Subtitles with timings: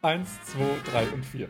[0.00, 1.48] Eins, zwei, drei und vier.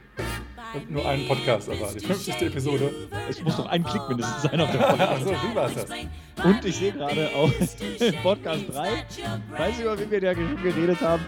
[0.75, 2.41] Und nur einen Podcast, aber die 50.
[2.41, 3.09] Episode.
[3.29, 5.01] Es muss doch ein Klick mindestens sein auf dem Podcast.
[5.29, 5.91] Achso, wie war das?
[6.43, 7.53] Und ich sehe gerade auch
[8.01, 9.05] in Podcast 3,
[9.51, 11.27] weiß ich über wen wir da geredet haben.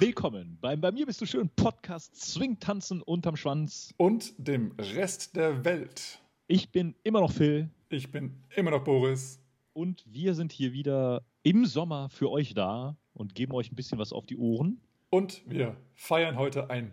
[0.00, 3.94] Willkommen beim Bei mir bist du schön Podcast Swing tanzen unterm Schwanz.
[3.96, 6.20] Und dem Rest der Welt.
[6.46, 7.70] Ich bin immer noch Phil.
[7.88, 9.40] Ich bin immer noch Boris.
[9.72, 13.98] Und wir sind hier wieder im Sommer für euch da und geben euch ein bisschen
[13.98, 14.78] was auf die Ohren.
[15.10, 16.92] Und wir feiern heute ein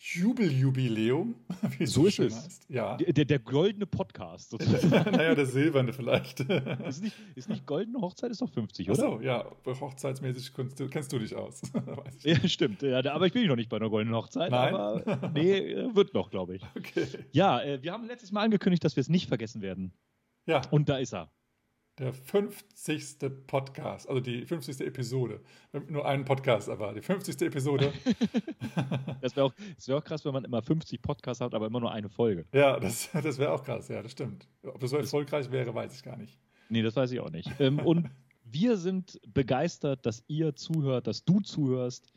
[0.00, 1.34] Jubeljubiläum,
[1.78, 2.36] wie so, ist es.
[2.36, 2.70] Heißt.
[2.70, 2.96] Ja.
[2.96, 5.10] Der, der, goldene Podcast sozusagen.
[5.10, 6.40] naja, der silberne vielleicht.
[6.86, 9.02] ist, nicht, ist nicht goldene Hochzeit, ist doch 50, oder?
[9.02, 11.60] Achso, ja, hochzeitsmäßig kennst du, kennst du dich aus.
[12.20, 12.82] ja, stimmt.
[12.82, 14.50] Ja, aber ich bin noch nicht bei einer goldenen Hochzeit.
[14.52, 14.74] Nein?
[14.74, 16.62] Aber nee, wird noch, glaube ich.
[16.76, 17.06] Okay.
[17.32, 19.92] Ja, äh, wir haben letztes Mal angekündigt, dass wir es nicht vergessen werden.
[20.46, 20.62] Ja.
[20.70, 21.30] Und da ist er.
[21.98, 23.16] Der 50.
[23.48, 24.86] Podcast, also die 50.
[24.86, 25.40] Episode.
[25.88, 27.42] Nur einen Podcast, aber die 50.
[27.42, 27.92] Episode.
[29.20, 29.52] das wäre auch,
[29.86, 32.46] wär auch krass, wenn man immer 50 Podcasts hat, aber immer nur eine Folge.
[32.52, 34.46] Ja, das, das wäre auch krass, ja, das stimmt.
[34.62, 36.38] Ob das so erfolgreich wäre, weiß ich gar nicht.
[36.68, 37.50] Nee, das weiß ich auch nicht.
[37.58, 38.08] Ähm, und
[38.44, 42.12] wir sind begeistert, dass ihr zuhört, dass du zuhörst.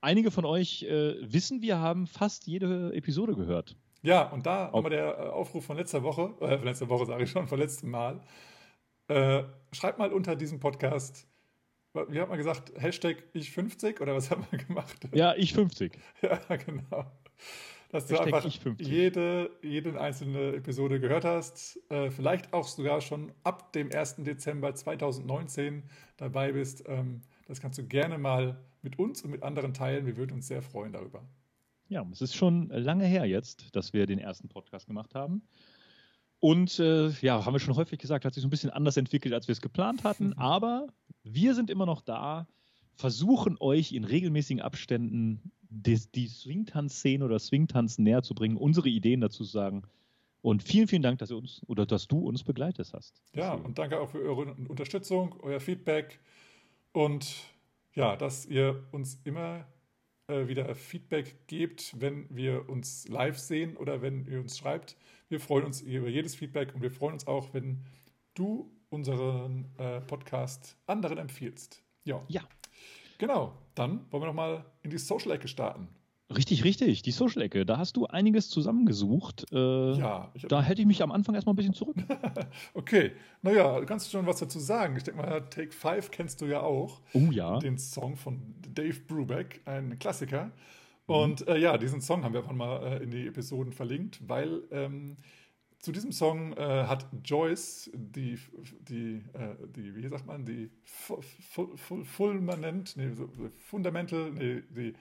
[0.00, 3.76] Einige von euch äh, wissen, wir haben fast jede Episode gehört.
[4.00, 7.24] Ja, und da nochmal der äh, Aufruf von letzter Woche, äh, von letzter Woche sage
[7.24, 8.22] ich schon, von letztem Mal.
[9.08, 11.26] Äh, schreibt mal unter diesem Podcast,
[12.08, 15.08] wie hat man gesagt, Hashtag ich 50 oder was haben wir gemacht?
[15.14, 15.98] Ja, ich 50.
[16.22, 17.10] ja, genau.
[17.90, 18.44] Dass du einfach
[18.78, 24.16] jede, jede einzelne Episode gehört hast, äh, vielleicht auch sogar schon ab dem 1.
[24.18, 25.84] Dezember 2019
[26.18, 26.84] dabei bist.
[26.86, 30.04] Ähm, das kannst du gerne mal mit uns und mit anderen teilen.
[30.04, 31.26] Wir würden uns sehr freuen darüber.
[31.88, 35.42] Ja, es ist schon lange her jetzt, dass wir den ersten Podcast gemacht haben.
[36.40, 39.34] Und äh, ja, haben wir schon häufig gesagt, hat sich so ein bisschen anders entwickelt,
[39.34, 40.28] als wir es geplant hatten.
[40.28, 40.38] Mhm.
[40.38, 40.86] Aber
[41.24, 42.46] wir sind immer noch da,
[42.94, 49.20] versuchen euch in regelmäßigen Abständen die, die Swingtanz-Szene oder Swingtanz näher zu bringen, unsere Ideen
[49.20, 49.82] dazu zu sagen.
[50.40, 53.20] Und vielen, vielen Dank, dass ihr uns oder dass du uns begleitet hast.
[53.34, 56.20] Ja, und danke auch für eure Unterstützung, euer Feedback
[56.92, 57.36] und
[57.94, 59.66] ja, dass ihr uns immer
[60.28, 64.96] äh, wieder Feedback gebt, wenn wir uns live sehen oder wenn ihr uns schreibt.
[65.28, 67.84] Wir freuen uns über jedes Feedback und wir freuen uns auch, wenn
[68.34, 71.82] du unseren äh, Podcast anderen empfiehlst.
[72.04, 72.22] Ja.
[72.28, 72.42] Ja.
[73.18, 73.52] Genau.
[73.74, 75.88] Dann wollen wir nochmal in die Social-Ecke starten.
[76.34, 77.02] Richtig, richtig.
[77.02, 77.66] Die Social-Ecke.
[77.66, 79.44] Da hast du einiges zusammengesucht.
[79.52, 80.32] Äh, ja.
[80.48, 81.96] da hätte ich mich am Anfang erstmal ein bisschen zurück.
[82.74, 83.12] okay.
[83.42, 84.96] Naja, kannst du schon was dazu sagen?
[84.96, 87.00] Ich denke mal, Take Five kennst du ja auch.
[87.12, 87.58] Oh ja.
[87.58, 90.52] Den Song von Dave Brubeck, ein Klassiker.
[91.08, 91.14] Mhm.
[91.14, 94.62] Und äh, ja, diesen Song haben wir einfach mal äh, in die Episoden verlinkt, weil
[94.70, 95.16] ähm,
[95.80, 98.38] zu diesem Song äh, hat Joyce die,
[98.88, 100.70] die, äh, die, wie sagt man, die
[102.04, 103.10] fulminant, nee,
[103.64, 104.92] fundamental, nee, die,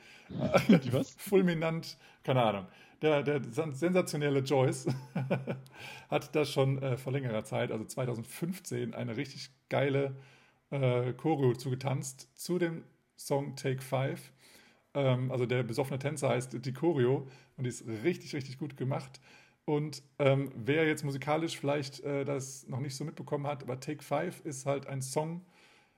[0.80, 1.16] die was?
[1.18, 2.68] fulminant, keine Ahnung.
[3.02, 4.88] Der, der sensationelle Joyce
[6.10, 10.16] hat das schon äh, vor längerer Zeit, also 2015, eine richtig geile
[10.72, 12.84] äh, Choreo zugetanzt zu dem
[13.16, 14.32] Song Take Five.
[14.98, 19.22] Ähm, also der besoffene Tänzer heißt die Choreo und die ist richtig, richtig gut gemacht.
[19.64, 24.04] Und ähm, wer jetzt musikalisch vielleicht äh, das noch nicht so mitbekommen hat, aber Take
[24.04, 25.46] Five ist halt ein Song,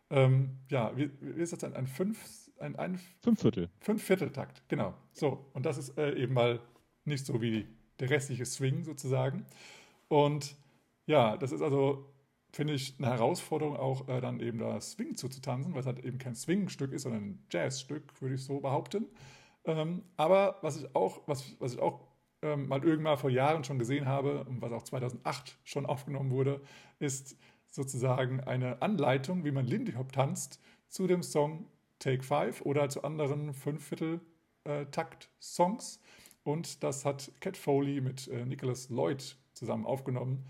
[0.09, 1.75] ähm, ja, wie, wie, ist das denn?
[1.75, 3.69] Ein Fünf, ein, ein Fünfviertel.
[3.79, 4.93] Fünfvierteltakt, genau.
[5.13, 6.59] So, und das ist äh, eben mal
[7.05, 7.67] nicht so wie
[7.99, 9.45] der restliche Swing sozusagen.
[10.09, 10.57] Und
[11.05, 12.05] ja, das ist also,
[12.51, 16.17] finde ich, eine Herausforderung auch äh, dann eben da Swing zuzutanzen, weil es halt eben
[16.17, 19.05] kein Swing-Stück ist, sondern ein Jazz-Stück, würde ich so behaupten.
[19.65, 22.07] Ähm, aber was ich auch, was, was ich auch
[22.41, 26.61] ähm, mal irgendwann vor Jahren schon gesehen habe und was auch 2008 schon aufgenommen wurde,
[26.99, 27.37] ist
[27.69, 31.67] sozusagen eine Anleitung, wie man Lindy Hop tanzt zu dem Song
[31.99, 35.97] Take Five oder zu anderen Fünfviertel-Takt-Songs.
[35.97, 35.99] Äh,
[36.49, 40.45] und das hat Cat Foley mit äh, Nicholas Lloyd zusammen aufgenommen.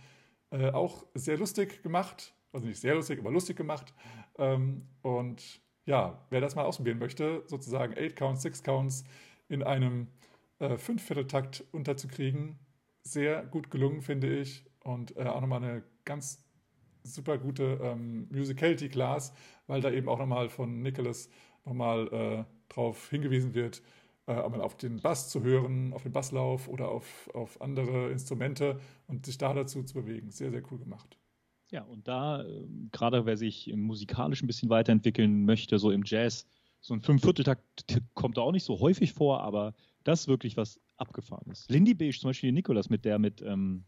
[0.51, 3.93] Äh, auch sehr lustig gemacht, also nicht sehr lustig, aber lustig gemacht.
[4.37, 9.03] Ähm, und ja, wer das mal ausprobieren möchte, sozusagen 8 Counts, 6 Counts
[9.47, 10.07] in einem
[10.59, 12.57] äh, Fünfvierteltakt unterzukriegen.
[13.01, 14.65] Sehr gut gelungen, finde ich.
[14.83, 16.43] Und äh, auch nochmal eine ganz
[17.03, 19.33] super gute ähm, Musicality Class,
[19.67, 21.29] weil da eben auch nochmal von Nicholas
[21.65, 23.81] nochmal äh, drauf hingewiesen wird,
[24.29, 29.25] äh, auf den Bass zu hören, auf den Basslauf oder auf, auf andere Instrumente und
[29.25, 30.29] sich da dazu zu bewegen.
[30.29, 31.17] Sehr, sehr cool gemacht.
[31.71, 36.45] Ja, und da, äh, gerade wer sich musikalisch ein bisschen weiterentwickeln möchte, so im Jazz,
[36.79, 37.63] so ein Fünfvierteltakt
[38.13, 39.73] kommt da auch nicht so häufig vor, aber
[40.03, 41.69] das ist wirklich was abgefahren ist.
[41.71, 43.83] Lindy Beige, zum Beispiel Nikolas, mit der mit ähm,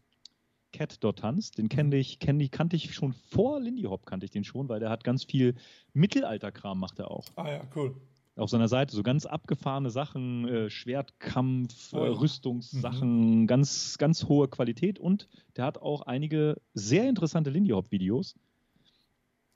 [0.72, 4.24] Cat dort tanzt, den kenne ich, kenn ich, kannte ich schon vor Lindy Hop, kannte
[4.24, 5.54] ich den schon, weil der hat ganz viel
[5.92, 7.26] Mittelalterkram, macht er auch.
[7.36, 7.94] Ah ja, cool.
[8.36, 12.02] Auf seiner Seite so ganz abgefahrene Sachen, äh, Schwertkampf, äh, ja.
[12.12, 13.46] Rüstungssachen, Mhm.
[13.46, 18.34] ganz, ganz hohe Qualität und der hat auch einige sehr interessante Lindy Hop Videos.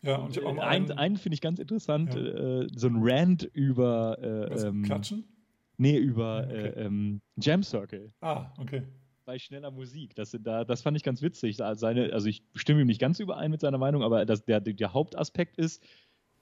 [0.02, 2.20] Ja, und ich habe auch einen, einen, einen finde ich ganz interessant, Ja.
[2.20, 5.25] äh, so ein Rant über, äh, was, ähm, Klatschen?
[5.79, 6.67] nee, über Okay.
[6.69, 8.82] äh, ähm, Jam Circle Ah, okay.
[9.25, 10.14] bei schneller Musik.
[10.14, 11.61] Das, da, das fand ich ganz witzig.
[11.62, 14.61] Also Seine, also ich stimme ihm nicht ganz überein mit seiner Meinung, aber das, der,
[14.61, 15.82] der Hauptaspekt ist,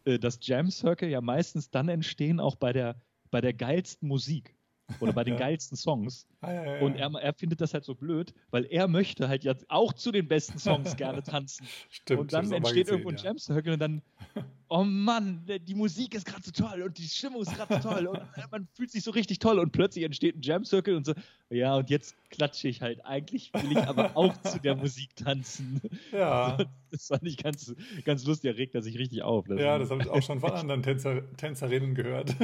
[0.05, 4.55] äh, dass Jam Circle ja meistens dann entstehen, auch bei der, bei der geilsten Musik
[5.01, 6.27] oder bei den geilsten Songs.
[6.47, 6.81] Ah, ja.
[6.81, 10.13] Und er, er findet das halt so blöd, weil er möchte halt jetzt auch zu
[10.13, 11.67] den besten Songs gerne tanzen.
[11.91, 13.25] Stimmt, und dann entsteht gesehen, irgendwo ein ja.
[13.25, 14.03] Jam Circle und dann,
[14.69, 18.07] oh Mann, die Musik ist gerade so toll und die Stimmung ist gerade so toll
[18.07, 18.21] und
[18.51, 21.15] man fühlt sich so richtig toll und plötzlich entsteht ein Jam Circle und so,
[21.51, 23.05] ja, und jetzt klatsche ich halt.
[23.05, 25.81] Eigentlich will ich aber auch zu der Musik tanzen.
[26.13, 26.59] Ja,
[26.95, 27.75] Das fand ich ganz,
[28.05, 29.47] ganz lustig, er regt er sich richtig auf.
[29.47, 32.37] Das, ja, das habe ich auch schon von anderen Tänzer, Tänzerinnen gehört.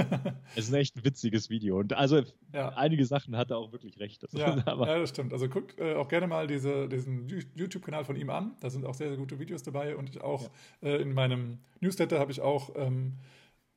[0.56, 1.78] ist ein echt ein witziges Video.
[1.78, 2.22] Und also
[2.52, 2.70] ja.
[2.70, 4.22] einige Sachen hat er auch wirklich recht.
[4.22, 5.32] Das Ja, ja, das stimmt.
[5.32, 8.56] Also guckt äh, auch gerne mal diese, diesen YouTube-Kanal von ihm an.
[8.60, 9.96] Da sind auch sehr, sehr gute Videos dabei.
[9.96, 10.50] Und ich auch
[10.82, 13.14] äh, in meinem Newsletter habe ich auch ähm,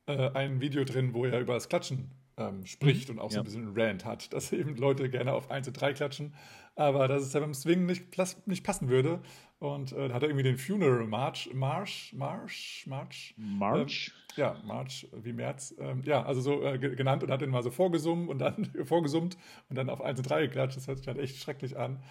[0.06, 3.42] äh, ein Video drin, wo er über das Klatschen ähm, spricht und auch so Ja.
[3.42, 6.34] ein bisschen einen Rant hat, dass eben Leute gerne auf 1 und 3 klatschen,
[6.76, 8.04] aber dass es ja beim Swingen nicht,
[8.46, 9.20] nicht passen würde.
[9.60, 14.12] Und äh, da hat er irgendwie den Funeral March, March, March, March, March.
[14.36, 15.74] ja, March wie März.
[15.78, 18.70] Ähm, ja, also so äh, ge- genannt und hat den mal so vorgesummt und dann
[18.84, 19.38] vorgesummt
[19.70, 20.76] und dann auf 1 und 3 geklatscht.
[20.76, 22.02] Das hört sich halt echt schrecklich an.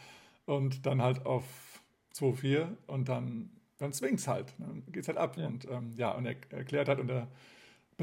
[0.45, 1.43] Und dann halt auf
[2.11, 4.57] 2, 4 und dann, dann swingt's halt.
[4.59, 4.65] ne?
[4.67, 5.37] Dann geht's halt ab.
[5.37, 5.45] Ja.
[5.45, 7.27] Und ähm, ja, und er erklärt hat und er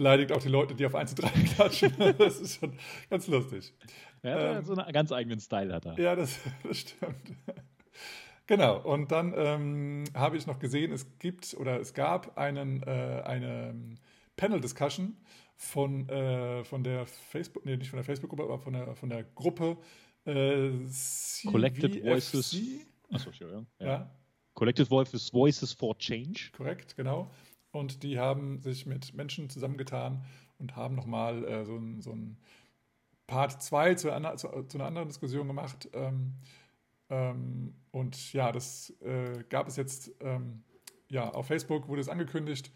[0.00, 1.94] beleidigt auch die Leute, die auf 1 und 3 klatschen.
[2.18, 2.72] das ist schon
[3.10, 3.74] ganz lustig.
[4.22, 5.98] Ja, ähm, hat so einen ganz eigenen Style hat er.
[5.98, 7.36] Ja, das, das stimmt.
[8.46, 13.22] Genau, und dann ähm, habe ich noch gesehen, es gibt oder es gab einen, äh,
[13.26, 13.74] eine
[14.36, 15.18] Panel-Discussion
[15.56, 19.24] von, äh, von der Facebook, nee, nicht von der Facebook-Gruppe, aber von der, von der
[19.24, 19.76] Gruppe
[20.24, 20.70] äh,
[21.44, 22.02] Collected.
[22.02, 22.56] Voices.
[23.12, 23.66] Achso, ja.
[23.78, 24.10] Ja.
[24.54, 26.50] Collective Voices, Voices for Change.
[26.56, 27.30] korrekt, genau.
[27.72, 30.24] Und die haben sich mit Menschen zusammengetan
[30.58, 32.36] und haben nochmal äh, so ein, so ein
[33.26, 35.88] Part 2 zu, einer- zu, zu einer anderen Diskussion gemacht.
[35.92, 36.34] Ähm,
[37.08, 40.62] ähm, und ja, das äh, gab es jetzt, ähm,
[41.08, 42.72] ja, auf Facebook wurde es angekündigt.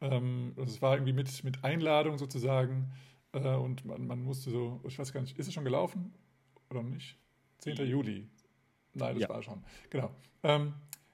[0.00, 2.92] Ähm, es war irgendwie mit, mit Einladung sozusagen.
[3.32, 6.14] Äh, und man, man musste so, ich weiß gar nicht, ist es schon gelaufen
[6.70, 7.18] oder nicht?
[7.58, 7.76] 10.
[7.86, 8.26] Juli.
[8.94, 9.28] Nein, das Ja.
[9.28, 9.62] war schon.
[9.90, 10.10] Genau.
[10.42, 10.72] Ähm,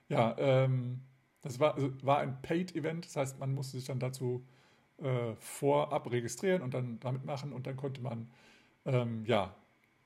[0.09, 1.01] ja, ähm,
[1.45, 4.45] das war, also war ein Paid-Event, das heißt, man musste sich dann dazu
[4.99, 8.31] äh, vorab registrieren und dann damit machen und dann konnte man
[8.87, 9.55] ähm, ja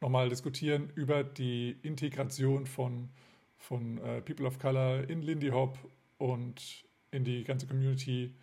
[0.00, 3.08] nochmal diskutieren über die Integration von,
[3.56, 5.78] von äh, People of Color in Lindy Hop
[6.18, 8.34] und in die ganze Community.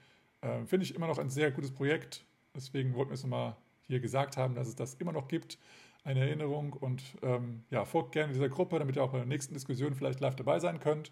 [0.42, 2.24] Äh, Finde ich immer noch ein sehr gutes Projekt.
[2.56, 3.58] Deswegen wollten wir es nochmal
[3.88, 5.60] hier gesagt haben, dass es das immer noch gibt.
[6.06, 9.54] Eine Erinnerung und ähm, ja, folgt gerne dieser Gruppe, damit ihr auch bei der nächsten
[9.54, 11.12] Diskussion vielleicht live dabei sein könnt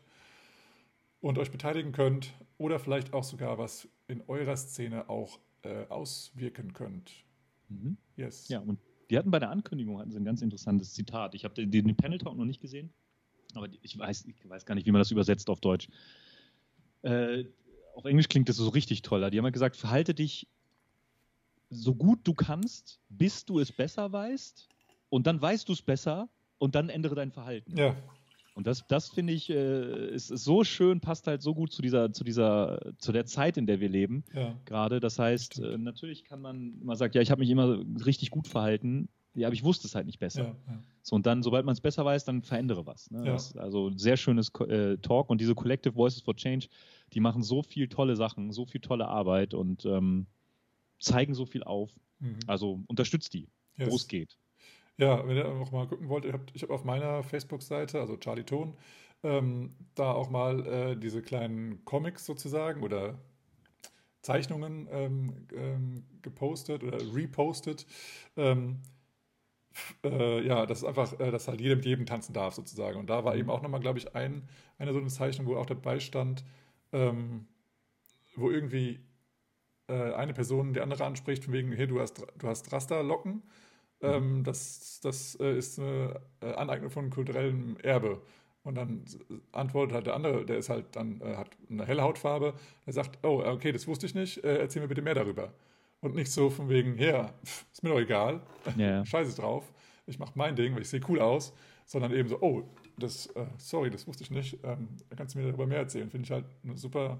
[1.23, 6.73] und euch beteiligen könnt oder vielleicht auch sogar was in eurer Szene auch äh, auswirken
[6.73, 7.11] könnt.
[7.69, 7.97] Mhm.
[8.17, 8.49] Yes.
[8.49, 8.77] Ja, und
[9.09, 11.33] die hatten bei der Ankündigung hatten sie ein ganz interessantes Zitat.
[11.33, 12.91] Ich habe den, den Panel Talk noch nicht gesehen,
[13.53, 15.87] aber ich weiß, ich weiß gar nicht, wie man das übersetzt auf Deutsch.
[17.03, 17.45] Äh,
[17.95, 19.29] auf Englisch klingt das so richtig toll.
[19.31, 20.49] Die haben ja gesagt, verhalte dich
[21.69, 24.67] so gut du kannst, bis du es besser weißt
[25.09, 26.27] und dann weißt du es besser
[26.57, 27.77] und dann ändere dein Verhalten.
[27.77, 27.95] Ja,
[28.55, 31.81] Und das, das finde ich, äh, ist, ist so schön, passt halt so gut zu
[31.81, 34.99] dieser, zu dieser, zu der Zeit, in der wir leben ja, gerade.
[34.99, 38.47] Das heißt, äh, natürlich kann man immer sagen, ja, ich habe mich immer richtig gut
[38.47, 40.43] verhalten, ja, aber ich wusste es halt nicht besser.
[40.43, 40.83] ja, ja.
[41.01, 43.09] So, und dann, sobald man es besser weiß, dann verändere was.
[43.09, 43.25] Ne?
[43.25, 43.33] Ja.
[43.33, 46.67] Das, also ein sehr schönes äh, Talk und diese Collective Voices for Change,
[47.13, 50.27] die machen so viel tolle Sachen, so viel tolle Arbeit und ähm,
[50.99, 51.91] zeigen so viel auf.
[52.19, 52.37] Mhm.
[52.45, 53.89] Also unterstützt die, Yes.
[53.89, 54.37] wo es geht.
[54.97, 58.77] Ja, wenn ihr auch mal gucken wollt, ich habe auf meiner Facebook-Seite, also Charlie Ton,
[59.23, 63.17] ähm, da auch mal äh, diese kleinen Comics sozusagen oder
[64.21, 67.85] Zeichnungen ähm, ähm, gepostet oder repostet.
[68.37, 68.81] Ähm,
[70.03, 72.99] äh, ja, das ist einfach, äh, dass halt jeder mit jedem tanzen darf sozusagen.
[72.99, 74.47] Und da war eben auch nochmal, glaube ich, ein,
[74.77, 76.43] eine so eine Zeichnung, wo auch dabei stand,
[76.91, 77.47] ähm,
[78.35, 78.99] wo irgendwie
[79.89, 83.43] äh, eine Person die andere anspricht, von wegen, hey, du hast, du hast Rasterlocken.
[84.03, 88.21] Ähm, das das äh, ist eine äh, Aneignung von kulturellem Erbe.
[88.63, 89.17] Und dann s-
[89.51, 92.53] antwortet halt der andere, der ist halt dann, äh, hat eine helle Hautfarbe,
[92.85, 95.53] der sagt, oh, okay, das wusste ich nicht, äh, erzähl mir bitte mehr darüber.
[96.01, 98.41] Und nicht so von wegen, ja, ist mir doch egal,
[98.77, 99.05] ja.
[99.05, 99.71] scheiße drauf,
[100.05, 101.53] ich mach mein Ding, weil ich sehe cool aus,
[101.85, 102.63] sondern eben so, oh,
[102.97, 106.09] das, äh, sorry, das wusste ich nicht, ähm, kannst du mir darüber mehr erzählen.
[106.09, 107.19] Finde ich halt eine super,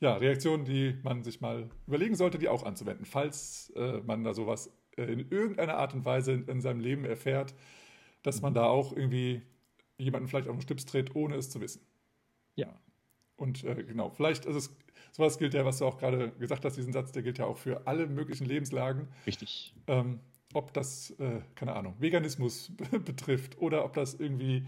[0.00, 4.32] ja, Reaktionen, die man sich mal überlegen sollte, die auch anzuwenden, falls äh, man da
[4.34, 4.70] sowas äh,
[5.04, 7.54] in irgendeiner Art und Weise in, in, seinem Leben erfährt,
[8.22, 9.42] dass man da auch irgendwie
[9.96, 11.82] jemanden vielleicht auf den Stips dreht, ohne es zu wissen.
[12.56, 12.68] Ja.
[13.36, 14.76] Und äh, genau, vielleicht, also es,
[15.12, 17.58] sowas gilt ja, was du auch gerade gesagt hast, diesen Satz, der gilt ja auch
[17.58, 19.08] für alle möglichen Lebenslagen.
[19.26, 19.74] Richtig.
[19.86, 20.20] Ähm,
[20.54, 22.72] ob das, äh, keine Ahnung, Veganismus
[23.04, 24.64] betrifft oder ob das irgendwie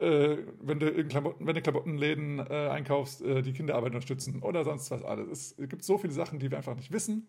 [0.00, 4.64] äh, wenn du in Klamotten, wenn du Klamottenläden äh, einkaufst, äh, die Kinderarbeit unterstützen oder
[4.64, 5.54] sonst was alles.
[5.58, 7.28] Es gibt so viele Sachen, die wir einfach nicht wissen,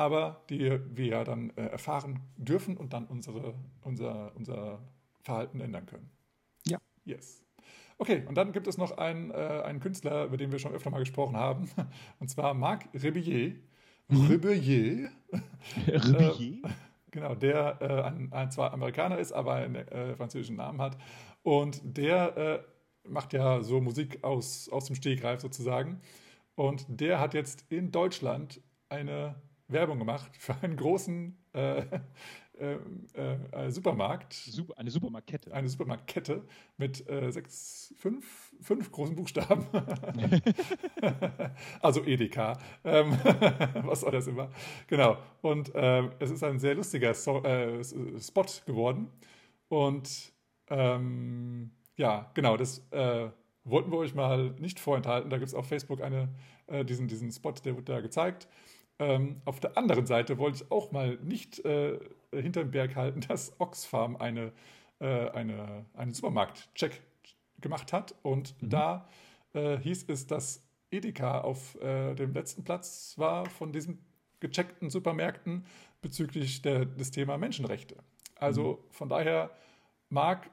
[0.00, 3.52] aber die wir ja dann äh, erfahren dürfen und dann unsere,
[3.82, 4.80] unser, unser
[5.20, 6.08] Verhalten ändern können.
[6.66, 6.78] Ja.
[7.04, 7.44] Yes.
[7.98, 10.88] Okay, und dann gibt es noch einen, äh, einen Künstler, über den wir schon öfter
[10.88, 11.68] mal gesprochen haben,
[12.18, 13.60] und zwar Marc Rebillet.
[14.08, 14.26] Mhm.
[14.26, 15.10] Rebillet.
[15.86, 16.62] Rebillet?
[17.10, 20.96] Genau, der äh, ein, ein, zwar Amerikaner ist, aber einen äh, französischen Namen hat.
[21.42, 22.60] Und der äh,
[23.06, 26.00] macht ja so Musik aus, aus dem Stegreif sozusagen.
[26.54, 29.34] Und der hat jetzt in Deutschland eine
[29.72, 31.82] Werbung gemacht für einen großen äh,
[32.60, 34.34] äh, äh, Supermarkt.
[34.34, 35.52] Super, eine Supermarktkette.
[35.52, 36.42] Eine Supermarktkette
[36.76, 39.66] mit äh, sechs, fünf, fünf großen Buchstaben.
[41.80, 42.58] also Edeka.
[42.84, 43.18] Ähm,
[43.84, 44.50] was soll das immer?
[44.88, 45.16] Genau.
[45.40, 49.08] Und ähm, es ist ein sehr lustiger so äh, Spot geworden.
[49.68, 50.32] Und
[50.68, 53.30] ähm, ja, genau, das äh,
[53.64, 55.30] wollten wir euch mal nicht vorenthalten.
[55.30, 56.28] Da gibt es auf Facebook eine,
[56.66, 58.48] äh, diesen, diesen Spot, der wird da gezeigt.
[59.00, 61.98] Ähm, auf der anderen Seite wollte ich auch mal nicht äh,
[62.32, 64.52] hinterm Berg halten, dass Oxfam eine,
[65.00, 67.00] äh, eine, einen Supermarkt-Check
[67.60, 68.14] gemacht hat.
[68.22, 68.68] Und mhm.
[68.68, 69.08] da
[69.54, 74.04] äh, hieß es, dass Edeka auf äh, dem letzten Platz war von diesen
[74.38, 75.64] gecheckten Supermärkten
[76.02, 77.96] bezüglich der, des Thema Menschenrechte.
[78.36, 78.92] Also mhm.
[78.92, 79.50] von daher
[80.10, 80.50] mag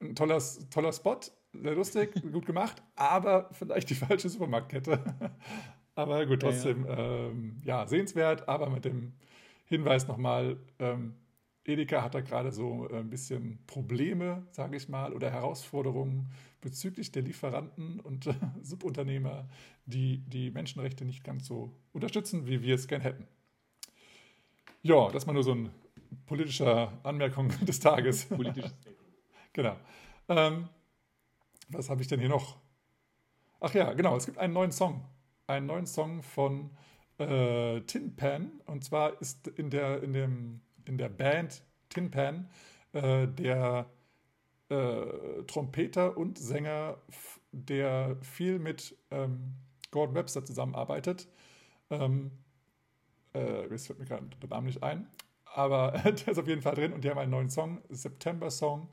[0.00, 0.40] ein toller,
[0.70, 1.20] toller Spot,
[1.52, 5.02] sehr lustig, gut gemacht, aber vielleicht die falsche Supermarktkette.
[5.96, 7.28] aber gut, trotzdem, ja, ja.
[7.28, 9.14] Ähm, ja, sehenswert, aber mit dem
[9.64, 11.14] Hinweis nochmal, ähm,
[11.64, 17.22] Edeka hat da gerade so ein bisschen Probleme, sage ich mal, oder Herausforderungen bezüglich der
[17.22, 19.48] Lieferanten und äh, Subunternehmer,
[19.86, 23.26] die die Menschenrechte nicht ganz so unterstützen, wie wir es gern hätten.
[24.82, 25.70] Ja, das mal nur so ein
[26.26, 28.26] politischer Anmerkung des Tages.
[28.26, 28.74] Politisches
[29.52, 29.76] Genau.
[30.28, 30.68] Ähm,
[31.68, 32.58] was habe ich denn hier noch?
[33.58, 35.02] Ach ja, genau, es gibt einen neuen Song.
[35.48, 36.70] Einen neuen Song von
[37.18, 38.60] äh, Tin Pan.
[38.66, 42.48] Und zwar ist in der, in dem, in der Band Tin Pan
[42.92, 43.88] äh, der
[44.68, 46.98] äh, Trompeter und Sänger,
[47.52, 49.54] der viel mit ähm,
[49.92, 51.28] Gordon Webster zusammenarbeitet.
[51.90, 52.32] Ähm,
[53.32, 55.08] äh, jetzt fällt mir gerade der Name nicht ein.
[55.44, 58.88] Aber der ist auf jeden Fall drin und die haben einen neuen Song, September Song.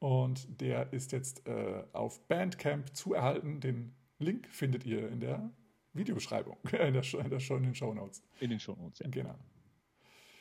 [0.00, 3.60] Und der ist jetzt äh, auf Bandcamp zu erhalten.
[3.60, 5.50] Den Link findet ihr in der
[5.92, 8.22] Videobeschreibung, in, der, in, der, in den Show Notes.
[8.40, 9.08] In den Show Notes, ja.
[9.08, 9.34] Genau.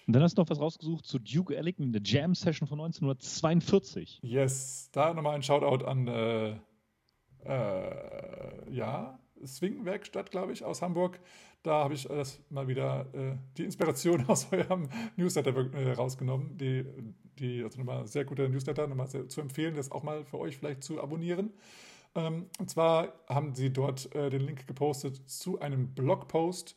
[0.07, 4.19] Und dann hast du noch was rausgesucht zu Duke Ellington, der Jam Session von 1942.
[4.21, 6.55] Yes, da nochmal ein Shoutout an, äh,
[7.43, 11.19] äh, ja, Swing-Werkstatt, glaube ich, aus Hamburg.
[11.63, 14.87] Da habe ich das mal wieder äh, die Inspiration aus eurem
[15.17, 16.57] Newsletter äh, rausgenommen.
[16.57, 16.85] Die,
[17.39, 20.57] die, also nochmal sehr guter Newsletter, nochmal sehr, zu empfehlen, das auch mal für euch
[20.57, 21.51] vielleicht zu abonnieren.
[22.17, 26.75] Ähm, und zwar haben sie dort äh, den Link gepostet zu einem Blogpost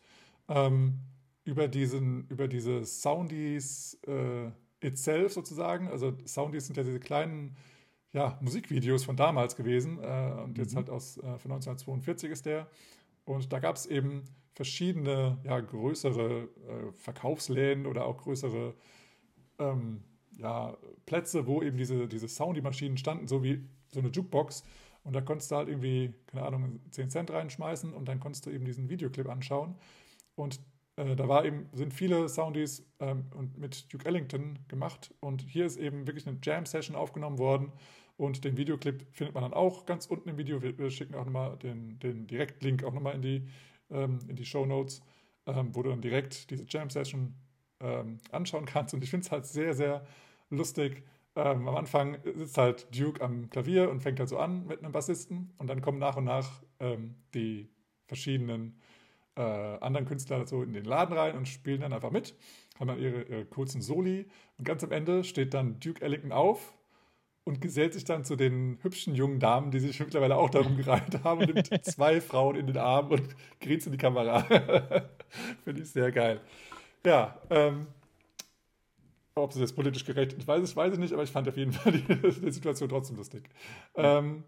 [0.49, 1.01] ähm,
[1.45, 4.51] über diesen, über diese Soundies äh,
[4.87, 5.89] itself sozusagen.
[5.89, 7.57] Also Soundies sind ja diese kleinen
[8.13, 10.77] ja, Musikvideos von damals gewesen äh, und jetzt mhm.
[10.77, 12.69] halt aus äh, von 1942 ist der.
[13.25, 18.75] Und da gab es eben verschiedene, ja, größere äh, Verkaufsläden oder auch größere
[19.59, 20.03] ähm,
[20.37, 24.65] ja, Plätze, wo eben diese, diese Soundy-Maschinen standen, so wie so eine Jukebox.
[25.03, 28.51] Und da konntest du halt irgendwie, keine Ahnung, 10 Cent reinschmeißen und dann konntest du
[28.51, 29.77] eben diesen Videoclip anschauen.
[30.35, 30.61] Und
[30.97, 35.15] äh, da war eben, sind viele Soundies ähm, und mit Duke Ellington gemacht.
[35.21, 37.73] Und hier ist eben wirklich eine Jam-Session aufgenommen worden.
[38.17, 40.61] Und den Videoclip findet man dann auch ganz unten im Video.
[40.61, 43.49] Wir, wir schicken auch nochmal den, den Direktlink auch nochmal in die,
[43.91, 45.01] ähm, die Show Notes,
[45.47, 47.35] ähm, wo du dann direkt diese Jam-Session
[47.81, 48.93] ähm, anschauen kannst.
[48.93, 50.07] Und ich finde es halt sehr, sehr
[50.51, 51.03] lustig.
[51.37, 54.93] Ähm, am Anfang sitzt halt Duke am Klavier und fängt halt so an mit einem
[54.93, 55.53] Bassisten.
[55.59, 57.69] Und dann kommen nach und nach ähm, die
[58.07, 58.81] verschiedenen
[59.37, 62.35] äh, anderen Künstler so in den Laden rein und spielen dann einfach mit,
[62.79, 64.27] haben dann ihre, ihre kurzen Soli.
[64.59, 66.75] Und ganz am Ende steht dann Duke Ellington auf
[67.45, 71.23] und gesellt sich dann zu den hübschen jungen Damen, die sich mittlerweile auch darum gereiht
[71.25, 73.23] haben und nimmt zwei Frauen in den Arm und
[73.61, 74.43] grinst in die Kamera.
[75.65, 76.41] Finde ich sehr geil.
[77.05, 77.87] Ja, ähm,
[79.35, 81.57] ob sie das politisch gerecht ich weiß es, weiß ich nicht, aber ich fand auf
[81.57, 83.49] jeden Fall die, die Situation trotzdem lustig.
[83.95, 84.45] Ähm,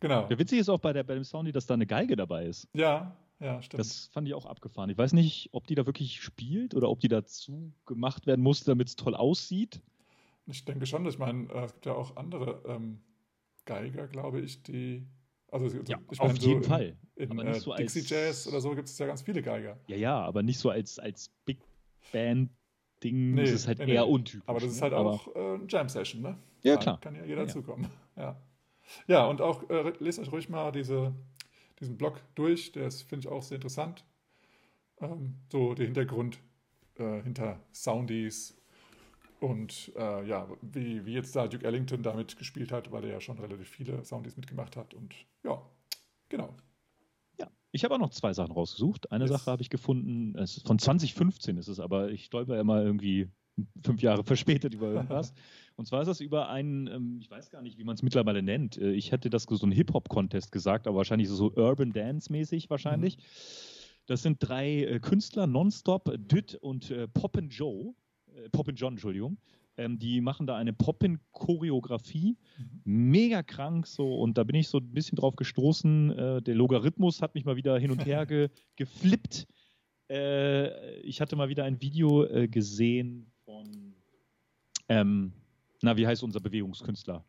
[0.00, 0.26] genau.
[0.26, 2.68] Der witzig ist auch bei, der, bei dem Soundy, dass da eine Geige dabei ist.
[2.74, 3.80] Ja, ja, stimmt.
[3.80, 4.90] Das fand ich auch abgefahren.
[4.90, 8.66] Ich weiß nicht, ob die da wirklich spielt oder ob die dazu gemacht werden musste,
[8.66, 9.80] damit es toll aussieht.
[10.46, 13.00] Ich denke schon, ich meine, äh, es gibt ja auch andere ähm,
[13.64, 15.06] Geiger, glaube ich, die.
[15.50, 16.96] Also, Ja, ich auf so jeden in, Fall.
[17.16, 19.78] In Aber äh, so Dixie Jazz oder so gibt es ja ganz viele Geiger.
[19.86, 21.58] Ja, ja, aber nicht so als, als Big
[23.10, 23.34] Band-Ding.
[23.34, 24.48] Nee, das ist halt nee, eher untypisch.
[24.48, 24.82] Aber das ist ne?
[24.82, 26.38] halt Aber- auch äh, eine Jam-Session, ne?
[26.62, 27.00] Ja, Da klar.
[27.00, 27.52] Kann ja jeder Ja, ja.
[27.52, 27.90] zukommen.
[28.16, 28.40] Ja.
[29.06, 31.14] ja, und auch äh, lest euch ruhig mal diese,
[31.80, 32.72] diesen Blog durch.
[32.72, 34.04] Der ist, finde ich, auch sehr interessant.
[35.00, 36.38] Ähm, so der Hintergrund
[36.98, 38.56] äh, hinter Soundies
[39.40, 43.20] und äh, ja, wie, wie jetzt da Duke Ellington damit gespielt hat, weil er ja
[43.20, 44.94] schon relativ viele Soundies mitgemacht hat.
[44.94, 45.60] Und ja,
[46.28, 46.54] genau.
[47.74, 49.10] Ich habe auch noch zwei Sachen rausgesucht.
[49.10, 49.32] Eine Yes.
[49.32, 53.28] Sache habe ich gefunden, es ist von 2015 ist es, aber ich stolper immer irgendwie
[53.84, 55.34] fünf Jahre verspätet über irgendwas.
[55.76, 58.42] Und zwar ist das über einen, ähm, ich weiß gar nicht, wie man es mittlerweile
[58.42, 58.78] nennt.
[58.78, 63.18] Äh, Ich hätte das so einen Hip-Hop-Contest gesagt, aber wahrscheinlich so Urban Dance-mäßig wahrscheinlich.
[64.06, 67.92] Das sind drei äh, Künstler, Nonstop, Düt und äh, Poppin' Joe,
[68.52, 69.36] Poppin' John, Entschuldigung.
[69.76, 72.36] Ähm, die machen da eine Poppin-Choreografie
[72.84, 76.10] mega krank so und da bin ich so ein bisschen drauf gestoßen.
[76.16, 79.46] Äh, der Logarithmus hat mich mal wieder hin und her ge geflippt.
[80.08, 83.94] Äh, ich hatte mal wieder ein Video äh, gesehen von,
[84.88, 85.32] ähm,
[85.82, 87.24] na, wie heißt unser Bewegungskünstler?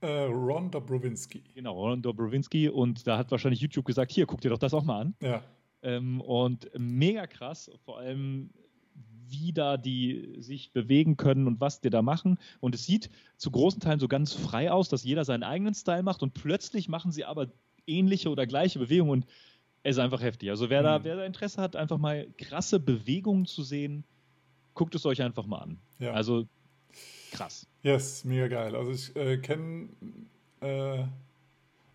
[0.00, 1.42] Äh, Ron Dobrowinski.
[1.54, 4.84] Genau, Ron Dobrowinski und da hat wahrscheinlich YouTube gesagt, hier, guck dir doch das auch
[4.84, 5.14] mal an.
[5.22, 5.42] Ja,
[5.82, 8.50] Ähm, und mega krass, vor allem
[9.28, 12.38] wie da die sich bewegen können und was die da machen.
[12.60, 16.02] Und es sieht zu großen Teilen so ganz frei aus, dass jeder seinen eigenen Style
[16.02, 17.48] macht und plötzlich machen sie aber
[17.86, 19.26] ähnliche oder gleiche Bewegungen und
[19.82, 20.50] es ist einfach heftig.
[20.50, 21.04] Also wer, da, Mhm.
[21.04, 24.02] wer da Interesse hat, einfach mal krasse Bewegungen zu sehen,
[24.74, 25.78] guckt es euch einfach mal an.
[26.00, 26.12] ja.
[26.12, 26.46] Also
[27.30, 27.66] krass.
[27.82, 28.74] Yes, mega geil.
[28.74, 29.88] Also ich äh, kenne,
[30.60, 31.02] äh,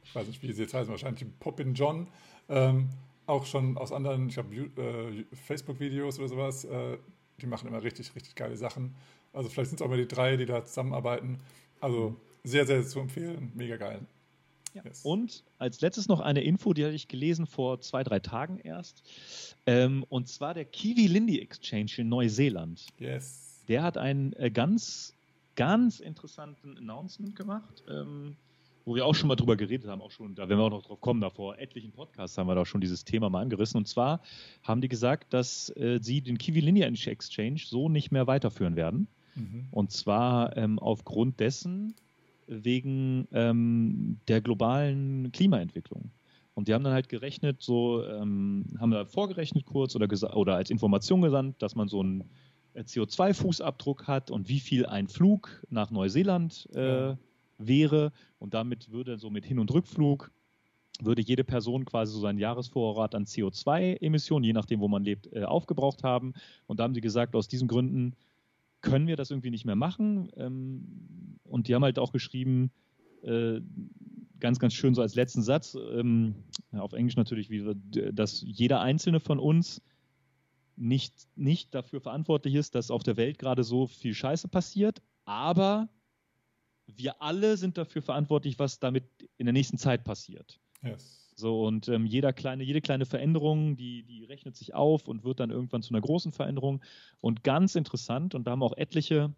[0.04, 2.08] ich weiß nicht, wie sie jetzt heißen, wahrscheinlich Poppin John,
[2.50, 2.90] ähm,
[3.26, 6.98] auch schon aus anderen, ich glaube, äh, Facebook-Videos oder sowas, äh,
[7.42, 8.96] die machen immer richtig, richtig geile Sachen.
[9.34, 11.40] Also vielleicht sind es auch mal die drei, die da zusammenarbeiten.
[11.80, 14.02] Also sehr, sehr zu empfehlen, mega geil.
[14.74, 14.84] Ja.
[14.86, 15.04] Yes.
[15.04, 19.04] Und als letztes noch eine Info, die hatte ich gelesen vor zwei, drei Tagen erst.
[19.66, 22.86] Ähm, und zwar der Kiwi Lindy Exchange in Neuseeland.
[22.98, 23.64] Yes.
[23.68, 25.14] Der hat einen äh, ganz,
[25.56, 28.38] ganz interessanten Announcement gemacht, ähm,
[28.85, 30.83] wo wir auch schon mal drüber geredet haben, auch schon, da werden wir auch noch
[30.83, 33.77] drauf kommen, da vor etlichen Podcasts haben wir da schon dieses Thema mal angerissen.
[33.77, 34.22] Und zwar
[34.63, 39.07] haben die gesagt, dass äh, sie den Kiwi Lindy Exchange so nicht mehr weiterführen werden.
[39.35, 39.67] Mhm.
[39.72, 41.96] Und zwar ähm, aufgrund dessen,
[42.48, 46.11] wegen ähm, der globalen Klimaentwicklung.
[46.53, 50.70] Und die haben dann halt gerechnet, so ähm, haben da vorgerechnet kurz oder, oder als
[50.70, 52.25] Information gesandt, dass man so einen
[52.74, 57.17] äh, CO2-Fußabdruck hat und wie viel ein Flug nach Neuseeland äh, Ja.
[57.68, 58.12] Wäre.
[58.40, 60.32] Und damit würde so mit Hin- und Rückflug
[61.00, 65.44] würde jede Person quasi so seinen Jahresvorrat an CO2-Emissionen, je nachdem, wo man lebt, äh,
[65.44, 66.34] aufgebraucht haben.
[66.68, 68.16] Und da haben sie gesagt, aus diesen Gründen
[68.82, 70.32] können wir das irgendwie nicht mehr machen.
[70.36, 72.72] Ähm, und die haben halt auch geschrieben,
[73.24, 73.62] äh,
[74.40, 76.36] ganz, ganz schön so als letzten Satz, ähm,
[76.72, 77.50] auf Englisch natürlich,
[78.14, 79.82] dass jeder einzelne von uns
[80.76, 85.90] nicht, nicht dafür verantwortlich ist, dass auf der Welt gerade so viel Scheiße passiert, aber
[86.96, 89.04] wir alle sind dafür verantwortlich, was damit
[89.38, 90.60] in der nächsten Zeit passiert.
[90.84, 91.22] Yes.
[91.36, 95.40] So, und ähm, jeder kleine, jede kleine Veränderung, die, die rechnet sich auf und wird
[95.40, 96.82] dann irgendwann zu einer großen Veränderung.
[97.20, 99.34] Und ganz interessant, und da haben auch etliche,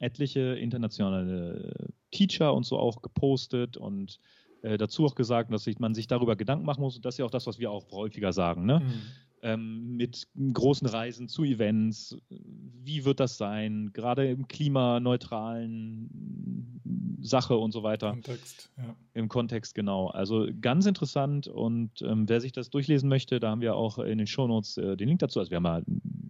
[0.00, 4.20] etliche internationale Teacher und so auch gepostet und
[4.62, 6.96] äh, dazu auch gesagt, dass sich, man sich darüber Gedanken machen muss.
[6.96, 8.80] Und das ist ja auch das, was wir auch häufiger sagen, ne?
[8.80, 9.02] Mhm.
[9.44, 12.16] Ähm, mit großen Reisen zu Events.
[12.30, 13.90] Wie wird das sein?
[13.92, 16.80] Gerade im klimaneutralen
[17.20, 18.10] Sache und so weiter.
[18.10, 18.96] Kontext, ja.
[19.12, 20.08] Im Kontext, genau.
[20.08, 24.18] Also ganz interessant und ähm, wer sich das durchlesen möchte, da haben wir auch in
[24.18, 25.38] den Shownotes äh, den Link dazu.
[25.38, 25.84] Also wir haben mal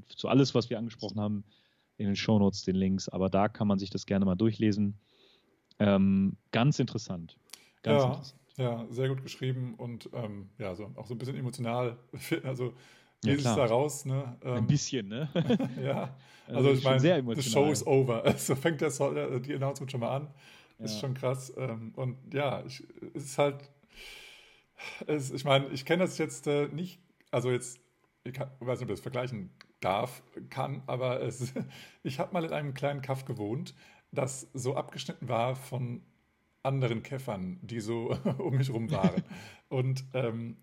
[0.08, 1.44] zu alles, was wir angesprochen haben,
[1.96, 4.98] in den Shownotes den Links, aber da kann man sich das gerne mal durchlesen.
[5.78, 7.38] Ähm, ganz interessant.
[7.82, 8.08] Ganz Ja.
[8.08, 8.40] interessant.
[8.56, 11.96] Ja, sehr gut geschrieben und ähm, ja, so, auch so ein bisschen emotional.
[12.44, 12.74] Also,
[13.26, 13.56] Ja, klar.
[13.56, 14.36] da raus, ne?
[14.42, 15.28] Ein Ähm, bisschen, ne?
[15.82, 16.14] ja,
[16.46, 18.22] Also also ich meine, the show is over.
[18.38, 20.28] So fängt der so äh, die Announcement schon mal an.
[20.78, 21.00] Ist Ja.
[21.00, 21.52] schon krass.
[21.56, 22.82] Ähm, und ja, ich,
[23.14, 23.70] es ist halt,
[25.06, 27.80] es, ich meine, ich kenne das jetzt äh, nicht, also jetzt,
[28.24, 31.52] ich kann, ich weiß nicht, ob ich das vergleichen darf, kann, aber es,
[32.02, 33.74] ich habe mal in einem kleinen Kaff gewohnt,
[34.12, 36.02] das so abgeschnitten war von
[36.62, 39.22] anderen Käffern, die so um mich rum waren.
[39.68, 40.56] Und ähm,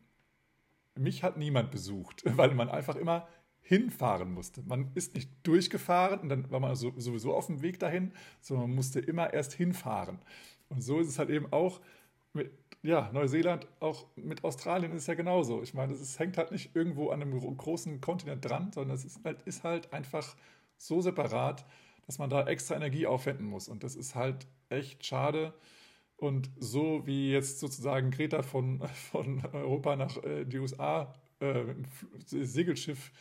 [0.96, 3.28] mich hat niemand besucht, weil man einfach immer
[3.62, 4.64] hinfahren musste.
[4.64, 8.68] Man ist nicht durchgefahren und dann war man so, sowieso auf dem Weg dahin, sondern
[8.68, 10.20] man musste immer erst hinfahren.
[10.70, 11.80] Und so ist es halt eben auch
[12.34, 12.52] mit
[12.84, 15.62] ja, Neuseeland, auch mit Australien ist es ja genauso.
[15.62, 19.24] Ich meine, es hängt halt nicht irgendwo an einem großen Kontinent dran, sondern es ist
[19.24, 20.36] halt, ist halt einfach
[20.78, 21.64] so separat,
[22.08, 23.70] dass man da extra Energie aufwenden muss.
[23.70, 25.54] Und das ist halt echt schade.
[26.22, 28.80] Und so wie jetzt sozusagen Greta von,
[29.12, 31.78] von Europa nach äh, die USA äh, mit
[32.32, 33.12] dem Segelschiff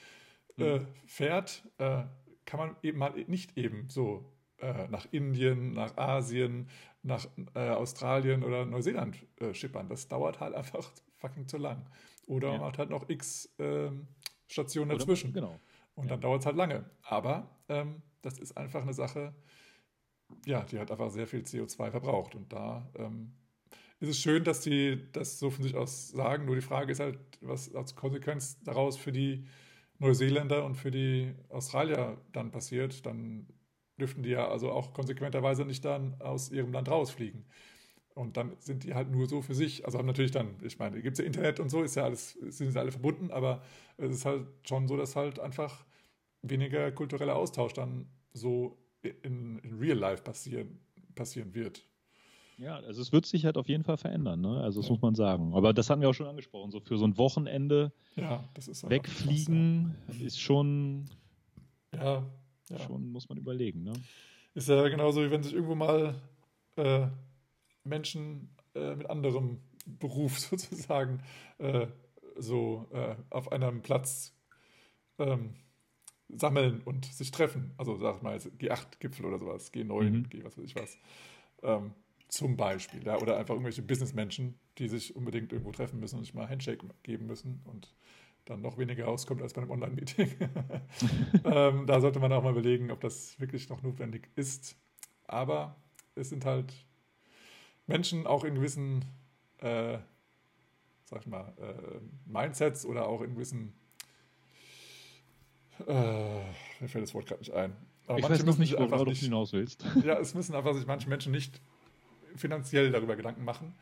[0.58, 0.86] äh, mhm.
[1.06, 2.02] fährt, äh,
[2.44, 6.68] kann man eben mal nicht eben so äh, nach Indien, nach Asien,
[7.02, 9.88] nach äh, Australien oder Neuseeland äh, schippern.
[9.88, 11.86] Das dauert halt einfach fucking zu lang.
[12.26, 12.52] Oder ja.
[12.58, 14.08] man macht halt noch x ähm,
[14.46, 15.30] Stationen dazwischen.
[15.30, 15.60] Oder, genau.
[15.94, 16.10] Und ja.
[16.10, 16.84] dann dauert es halt lange.
[17.00, 19.32] Aber ähm, das ist einfach eine Sache,
[20.46, 22.34] ja, die hat einfach sehr viel CO2 verbraucht.
[22.34, 23.32] Und da ähm,
[24.00, 26.46] ist es schön, dass die das so von sich aus sagen.
[26.46, 29.46] Nur die Frage ist halt, was als Konsequenz daraus für die
[29.98, 33.04] Neuseeländer und für die Australier dann passiert.
[33.06, 33.46] Dann
[33.98, 37.44] dürften die ja also auch konsequenterweise nicht dann aus ihrem Land rausfliegen.
[38.14, 39.84] Und dann sind die halt nur so für sich.
[39.84, 42.32] Also haben natürlich dann, ich meine, gibt es ja Internet und so, ist ja alles,
[42.32, 43.62] sind alle verbunden, aber
[43.98, 45.84] es ist halt schon so, dass halt einfach
[46.42, 50.78] weniger kultureller Austausch dann so in, in Real Life passieren,
[51.14, 51.84] passieren wird.
[52.58, 54.60] Ja, also es wird sich halt auf jeden Fall verändern, ne?
[54.60, 54.92] Also das ja.
[54.92, 55.54] muss man sagen.
[55.54, 56.70] Aber das hatten wir auch schon angesprochen.
[56.70, 58.44] So für so ein Wochenende ja,
[58.82, 60.26] wegfliegen krass, ja.
[60.26, 61.08] ist schon,
[61.94, 62.26] ja,
[62.86, 63.94] schon, muss man überlegen, ne?
[64.52, 66.20] Ist ja genauso, wie wenn sich irgendwo mal
[66.76, 67.06] äh,
[67.84, 71.22] Menschen äh, mit anderem Beruf sozusagen
[71.58, 71.86] äh,
[72.36, 74.36] so äh, auf einem Platz
[75.18, 75.54] ähm,
[76.36, 77.72] sammeln und sich treffen.
[77.76, 80.28] Also sag mal G8-Gipfel oder sowas, G9, mhm.
[80.28, 80.98] G was weiß ich was.
[81.62, 81.92] Ähm,
[82.28, 83.04] zum Beispiel.
[83.04, 86.86] Ja, oder einfach irgendwelche Businessmenschen, die sich unbedingt irgendwo treffen müssen und sich mal Handshake
[87.02, 87.92] geben müssen und
[88.44, 90.30] dann noch weniger rauskommt als bei einem Online-Meeting.
[91.44, 94.76] ähm, da sollte man auch mal überlegen, ob das wirklich noch notwendig ist.
[95.26, 95.76] Aber
[96.14, 96.72] es sind halt
[97.86, 99.04] Menschen auch in gewissen,
[99.58, 99.98] äh,
[101.04, 103.74] sag ich mal, äh, Mindsets oder auch in gewissen,
[105.86, 106.42] äh,
[106.80, 107.76] mir fällt das Wort gerade nicht ein.
[108.06, 109.84] Aber ich weiß noch nicht, worauf du hinaus willst.
[110.04, 111.60] Ja, es müssen einfach sich manche Menschen nicht
[112.34, 113.74] finanziell darüber Gedanken machen.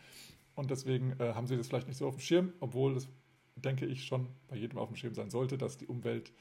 [0.54, 3.08] Und deswegen äh, haben sie das vielleicht nicht so auf dem Schirm, obwohl es,
[3.56, 6.32] denke ich, schon bei jedem auf dem Schirm sein sollte, dass die Umwelt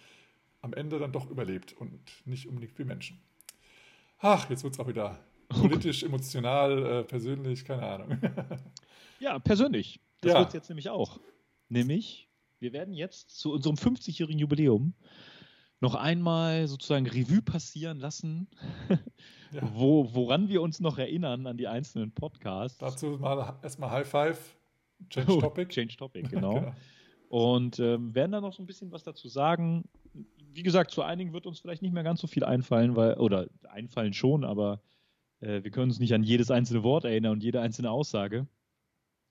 [0.62, 3.22] am Ende dann doch überlebt und nicht unbedingt wie Menschen.
[4.20, 8.20] Ach, jetzt wird es auch wieder politisch, emotional, äh, persönlich, keine Ahnung.
[9.20, 10.00] ja, persönlich.
[10.22, 10.40] Das ja.
[10.40, 11.20] wird es jetzt nämlich auch.
[11.70, 12.28] Nämlich,
[12.60, 14.94] wir werden jetzt zu unserem 50-jährigen Jubiläum
[15.80, 18.48] noch einmal sozusagen Revue passieren lassen,
[19.52, 19.62] ja.
[19.74, 22.80] wo, woran wir uns noch erinnern an die einzelnen Podcasts.
[22.80, 24.56] Dazu mal erstmal High Five,
[25.10, 25.68] Change oh, Topic.
[25.70, 26.56] Change Topic, genau.
[26.56, 26.76] genau.
[27.30, 29.84] Und ähm, werden dann noch so ein bisschen was dazu sagen.
[30.54, 33.48] Wie gesagt, zu einigen wird uns vielleicht nicht mehr ganz so viel einfallen, weil, oder
[33.70, 34.82] einfallen schon, aber
[35.42, 38.48] äh, wir können uns nicht an jedes einzelne Wort erinnern und jede einzelne Aussage,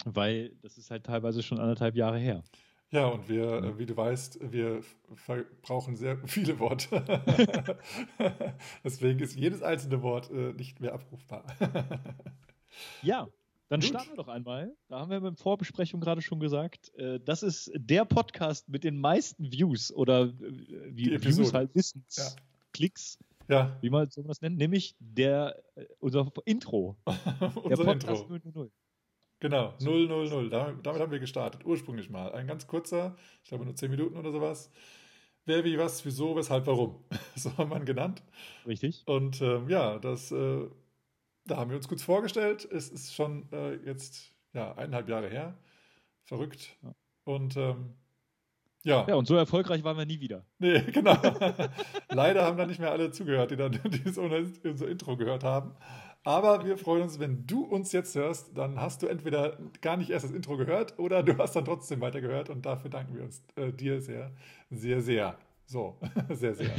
[0.04, 2.44] weil das ist halt teilweise schon anderthalb Jahre her.
[2.90, 4.80] Ja, und wir, äh, wie du weißt, wir
[5.62, 7.02] brauchen sehr viele Worte.
[8.84, 11.44] Deswegen ist jedes einzelne Wort äh, nicht mehr abrufbar.
[13.02, 13.26] ja,
[13.68, 13.88] dann Gut.
[13.88, 14.72] starten wir doch einmal.
[14.88, 18.84] Da haben wir in der Vorbesprechung gerade schon gesagt, äh, das ist der Podcast mit
[18.84, 22.42] den meisten Views oder wie Views halt Wissens, ja.
[22.72, 23.18] Klicks,
[23.48, 23.76] ja.
[23.80, 25.60] wie man sowas nennt, nämlich der,
[25.98, 26.96] unser Intro.
[27.56, 28.60] unser der Podcast Intro.
[28.60, 28.70] 000.
[29.40, 30.48] Genau, 000.
[30.48, 32.32] Damit, damit haben wir gestartet, ursprünglich mal.
[32.32, 34.70] Ein ganz kurzer, ich glaube nur 10 Minuten oder sowas.
[35.44, 37.04] Wer, wie, was, wieso, weshalb, warum.
[37.36, 38.22] So haben wir ihn genannt.
[38.66, 39.02] Richtig.
[39.06, 40.66] Und ähm, ja, das, äh,
[41.44, 42.66] da haben wir uns kurz vorgestellt.
[42.70, 45.56] Es ist schon äh, jetzt ja, eineinhalb Jahre her.
[46.24, 46.76] Verrückt.
[46.82, 46.94] Ja.
[47.24, 47.94] Und ähm,
[48.86, 49.04] ja.
[49.08, 50.44] Ja, und so erfolgreich waren wir nie wieder.
[50.58, 51.18] Nee, genau.
[52.08, 55.74] Leider haben da nicht mehr alle zugehört, die dann dieses, unser Intro gehört haben.
[56.26, 60.10] Aber wir freuen uns, wenn du uns jetzt hörst, dann hast du entweder gar nicht
[60.10, 63.44] erst das Intro gehört oder du hast dann trotzdem weitergehört und dafür danken wir uns
[63.54, 64.32] äh, dir sehr,
[64.68, 65.38] sehr, sehr.
[65.66, 65.96] So,
[66.30, 66.74] sehr, sehr.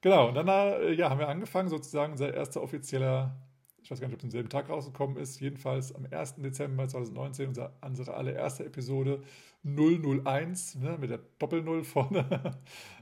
[0.00, 3.36] genau, und dann äh, ja, haben wir angefangen, sozusagen unser erster offizieller,
[3.82, 6.36] ich weiß gar nicht, ob es am selben Tag rausgekommen ist, jedenfalls am 1.
[6.36, 9.20] Dezember 2019, unser, unsere allererste Episode
[9.64, 12.24] 001, ne, mit der Doppel-Null vorne.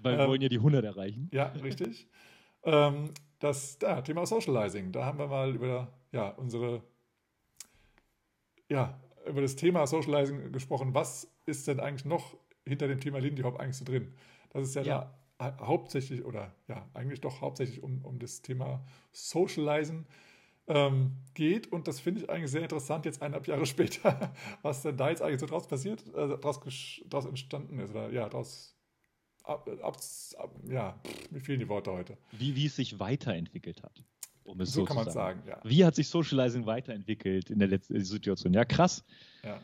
[0.02, 1.30] Weil wir ähm, wollen ja die 100 erreichen.
[1.32, 2.08] Ja, richtig.
[2.64, 4.92] Ähm, das ja, Thema Socializing.
[4.92, 6.82] Da haben wir mal über ja, unsere,
[8.68, 10.94] ja, über das Thema Socializing gesprochen.
[10.94, 14.14] Was ist denn eigentlich noch hinter dem Thema Lindy Hop eigentlich so drin?
[14.50, 15.14] Das ist ja, ja.
[15.38, 20.06] da hauptsächlich oder ja, eigentlich doch hauptsächlich um, um das Thema Socializing
[20.68, 21.72] ähm, geht.
[21.72, 25.22] Und das finde ich eigentlich sehr interessant, jetzt eineinhalb Jahre später, was denn da jetzt
[25.22, 26.60] eigentlich so draus passiert, äh, draus,
[27.08, 28.76] draus entstanden ist oder ja, draus
[29.50, 29.96] ab, ab,
[30.38, 30.98] ab, ja,
[31.30, 32.16] mir fehlen die Worte heute.
[32.32, 34.02] Wie, wie es sich weiterentwickelt hat.
[34.44, 35.60] Um es so so kann man sagen, ja.
[35.64, 38.52] Wie hat sich Socializing weiterentwickelt in der letzten Situation?
[38.54, 39.04] Ja, krass.
[39.44, 39.60] Ja,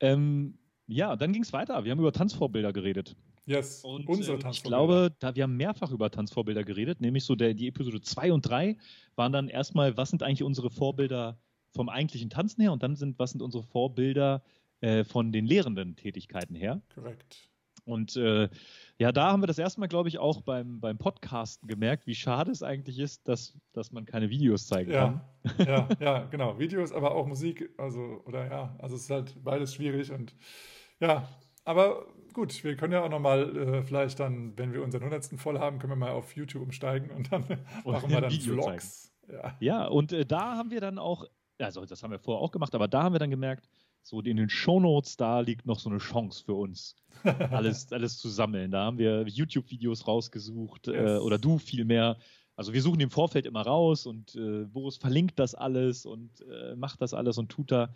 [0.00, 1.84] Ähm, ja, dann ging es weiter.
[1.84, 3.16] Wir haben über Tanzvorbilder geredet.
[3.46, 4.86] yes, Und unsere äh, ich Tanzvorbilder.
[4.86, 8.42] glaube, da wir haben mehrfach über Tanzvorbilder geredet, nämlich so der, die Episode 2 und
[8.42, 8.76] 3
[9.14, 11.38] waren dann erstmal, was sind eigentlich unsere Vorbilder
[11.72, 14.42] vom eigentlichen Tanzen her und dann sind, was sind unsere Vorbilder
[14.80, 16.82] äh, von den lehrenden Tätigkeiten her.
[16.94, 17.50] Korrekt.
[17.86, 18.48] Und äh,
[18.98, 22.16] ja, da haben wir das erste Mal, glaube ich, auch beim, beim Podcasten gemerkt, wie
[22.16, 25.20] schade es eigentlich ist, dass, dass man keine Videos zeigen kann.
[25.58, 26.58] Ja, ja, ja, genau.
[26.58, 30.34] Videos, aber auch Musik, also, oder ja, also es ist halt beides schwierig und
[30.98, 31.28] ja,
[31.64, 35.38] aber gut, wir können ja auch nochmal äh, vielleicht dann, wenn wir unseren 100.
[35.40, 37.44] voll haben, können wir mal auf YouTube umsteigen und dann
[37.84, 39.12] Und machen wir dann Video Vlogs.
[39.30, 41.24] Ja, Ja, und äh, da haben wir dann auch,
[41.58, 43.68] also das haben wir vorher auch gemacht, aber da haben wir dann gemerkt,
[44.06, 46.94] so in den Shownotes, da liegt noch so eine Chance für uns,
[47.50, 48.70] alles, alles zu sammeln.
[48.70, 51.22] Da haben wir YouTube-Videos rausgesucht äh, Yes.
[51.22, 52.16] oder du vielmehr.
[52.54, 56.74] Also wir suchen im Vorfeld immer raus und äh, Boris verlinkt das alles und äh,
[56.76, 57.92] macht das alles und tut da.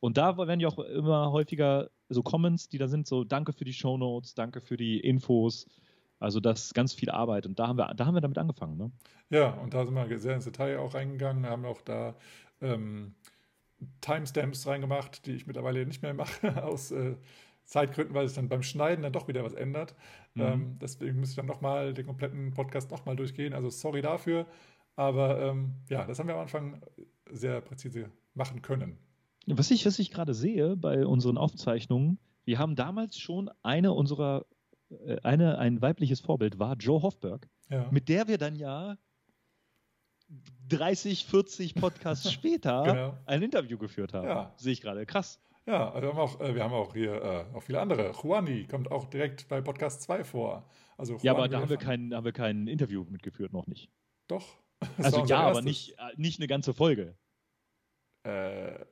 [0.00, 3.64] Und da werden ja auch immer häufiger so Comments, die da sind, so danke für
[3.64, 5.66] die Shownotes, danke für die Infos.
[6.18, 8.76] Also das ist ganz viel Arbeit und da haben wir, da haben wir damit angefangen.
[8.76, 8.90] Ne?
[9.30, 12.14] ja, und da sind wir sehr ins Detail auch reingegangen, haben auch da
[12.60, 13.14] ähm,
[14.00, 17.16] Timestamps reingemacht, die ich mittlerweile nicht mehr mache, aus äh,
[17.64, 19.94] Zeitgründen, weil sich dann beim Schneiden dann doch wieder was ändert.
[20.34, 20.42] Mhm.
[20.42, 23.54] Ähm, deswegen muss ich dann nochmal den kompletten Podcast nochmal durchgehen.
[23.54, 24.46] Also sorry dafür.
[24.96, 26.82] Aber ähm, ja, das haben wir am Anfang
[27.30, 28.98] sehr präzise machen können.
[29.46, 34.44] Was ich, was ich gerade sehe bei unseren Aufzeichnungen, wir haben damals schon eine unserer,
[34.90, 38.96] äh, eine, ein weibliches Vorbild war Joe Hofberg, Ja, mit der wir dann ja
[40.68, 43.18] 30, 40 Podcasts später Genau.
[43.26, 44.26] ein Interview geführt haben.
[44.26, 44.52] Ja.
[44.56, 45.04] Sehe ich gerade.
[45.06, 45.40] Krass.
[45.66, 48.12] ja also wir haben auch, äh, wir haben auch hier äh, auch viele andere.
[48.22, 50.64] Juani kommt auch direkt bei Podcast 2 vor.
[50.96, 53.90] Also Ja, aber da haben wir, kein, haben wir kein Interview mitgeführt, noch nicht.
[54.28, 54.46] Doch.
[54.96, 55.64] Das Also ja, aber erstes.
[55.64, 57.16] nicht, äh, nicht eine ganze Folge.
[58.24, 58.84] Äh,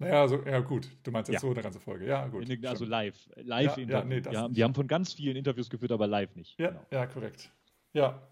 [0.00, 1.48] naja, also, ja gut, du meinst jetzt Ja.
[1.48, 2.06] so eine ganze Folge.
[2.06, 2.48] Ja, gut.
[2.48, 3.28] In- also live.
[3.36, 6.58] Live Ja, nee, wir, haben, wir haben von ganz vielen Interviews geführt, aber live nicht.
[6.58, 6.80] Ja, Genau.
[6.92, 7.50] ja, korrekt.
[7.94, 8.22] Ja.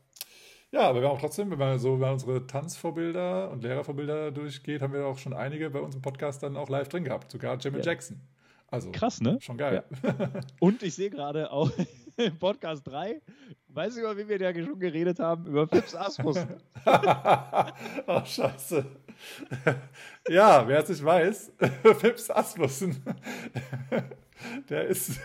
[0.73, 4.83] Ja, aber wir haben auch trotzdem, wenn man so über unsere Tanzvorbilder und Lehrervorbilder durchgeht,
[4.83, 7.31] haben wir auch schon einige bei uns im Podcast dann auch live drin gehabt.
[7.31, 7.85] Sogar Jimmy Ja.
[7.85, 8.21] Jackson.
[8.69, 9.39] Also Krass, ne?
[9.41, 9.85] schon geil.
[10.61, 11.71] Und ich sehe gerade auch
[12.17, 13.23] im Podcast 3,
[13.69, 16.49] weiß ich über wen wir da schon geredet haben, über Fips Asmussen.
[18.07, 18.85] oh, scheiße.
[20.29, 21.53] ja, wer es nicht weiß,
[22.01, 23.03] Fips Asmussen,
[24.69, 25.21] der ist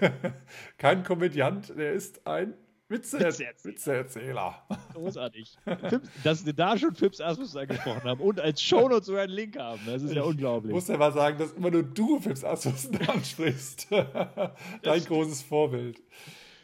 [0.78, 2.54] kein Komödiant, der ist ein
[2.92, 3.52] Witzeerzähler.
[3.64, 4.68] Witzeerzähler.
[4.94, 5.56] Großartig.
[5.90, 9.58] Fips, dass wir da schon Fips Asmussen angesprochen haben und als Shownotes sogar einen Link
[9.58, 9.82] haben.
[9.86, 10.74] Das ist ja Ich unglaublich.
[10.74, 13.88] muss ja mal sagen, dass immer nur du Fips Asmussen ansprichst.
[14.84, 16.02] Dein großes Vorbild.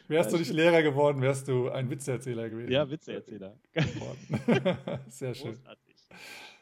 [0.08, 2.70] Wärst du nicht Lehrer geworden, wärst du ein Witzeerzähler gewesen.
[2.72, 3.54] Ja, Witzeerzähler.
[3.74, 4.78] geworden.
[5.08, 5.54] Sehr schön.
[5.54, 5.96] Großartig.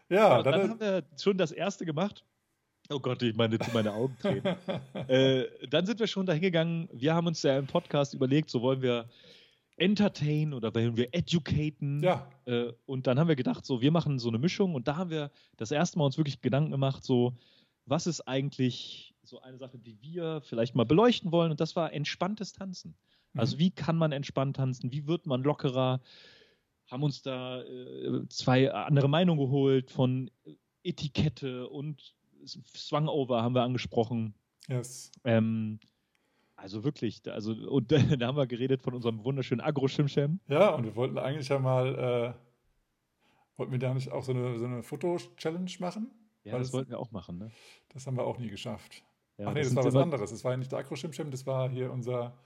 [0.09, 2.24] Ja, Ja, dann, dann, haben wir schon das erste gemacht.
[2.88, 4.57] Oh Gott, ich meine, zu meine Augen treten.
[5.09, 6.88] äh, dann sind wir schon dahin gegangen.
[6.92, 9.09] Wir haben uns ja im Podcast überlegt, so wollen wir
[9.77, 12.03] entertain oder wollen wir educaten.
[12.03, 14.75] ja, Äh, und dann haben wir gedacht, so, wir machen so eine Mischung.
[14.75, 17.37] Und da haben wir das erste Mal uns wirklich Gedanken gemacht, so,
[17.85, 21.51] was ist eigentlich so eine Sache, die wir vielleicht mal beleuchten wollen?
[21.51, 22.97] Und das war entspanntes Tanzen.
[23.35, 24.93] Also, wie kann man entspannt tanzen?
[24.93, 26.01] Wie wird man lockerer?
[26.91, 30.31] Haben uns da äh, zwei andere Meinungen geholt von
[30.83, 32.15] Etikette und
[32.47, 34.35] Swangover haben wir angesprochen.
[34.69, 35.11] yes.
[35.25, 35.81] Ähm,
[36.57, 37.90] also wirklich, da- also und
[38.21, 40.40] da haben wir geredet von unserem wunderschönen Agro-Shimsham.
[40.49, 44.59] Ja, und wir wollten eigentlich ja mal, äh, wollten wir da nicht auch so eine,
[44.59, 46.11] so eine Foto-Challenge machen?
[46.45, 47.51] Ja, das das- wollten wir auch machen, ne?
[47.92, 49.03] Das haben wir auch nie geschafft.
[49.38, 50.31] Ja, Ach nee, das, sind war was anderes.
[50.31, 52.38] Das war ja nicht der Akro-Schimschim, das war hier unser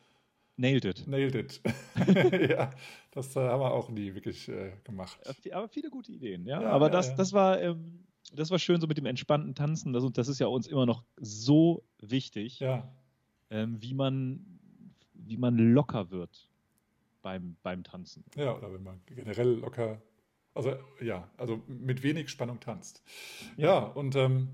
[0.56, 1.06] Nailed it.
[1.06, 1.60] Nailed It.
[2.50, 2.70] ja,
[3.12, 5.18] das äh, haben wir auch nie wirklich äh, gemacht.
[5.52, 6.60] Aber viele gute Ideen, ja.
[6.60, 9.92] Ja, aber ja, das, das war, ähm, das war schön so mit dem entspannten Tanzen.
[9.92, 12.92] Das, das ist ja uns immer noch so wichtig, Ja,
[13.50, 14.44] ähm, wie man,
[15.14, 16.48] wie man locker wird
[17.22, 18.24] beim, beim Tanzen.
[18.36, 20.00] ja, oder wenn man generell locker,
[20.54, 23.02] also ja, also mit wenig Spannung tanzt.
[23.56, 24.48] Ja, und ähm,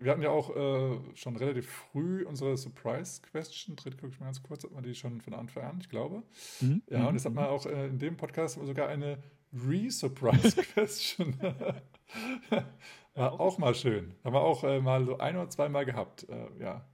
[0.00, 3.76] wir hatten ja auch äh, schon relativ früh unsere Surprise-Question.
[3.76, 6.22] Dritt gucke ich mal ganz kurz, hat man die schon von Anfang an, ich glaube.
[6.60, 6.82] Mhm.
[6.90, 7.06] Ja, Mhm.
[7.06, 9.18] und jetzt hat man auch äh, in dem Podcast sogar eine
[9.52, 11.36] Re-Surprise-Question.
[13.14, 14.14] War auch mal schön.
[14.24, 16.28] Haben wir auch äh, mal so ein oder zweimal gehabt.
[16.28, 16.84] Äh, ja.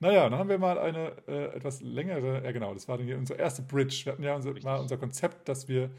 [0.00, 3.18] Naja, dann haben wir mal eine äh, etwas längere, ja genau, das war dann hier
[3.18, 4.02] unsere erste Bridge.
[4.04, 5.90] Wir hatten ja unser, mal unser Konzept, dass wir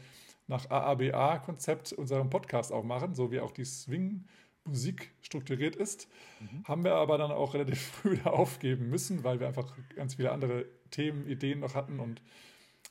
[0.48, 6.08] nach AABA-Konzept unseren Podcast auch machen, so wie auch die Swing-Musik strukturiert ist.
[6.40, 6.64] Mhm.
[6.64, 10.32] Haben wir aber dann auch relativ früh da aufgeben müssen, weil wir einfach ganz viele
[10.32, 12.20] andere Themen, Ideen noch hatten und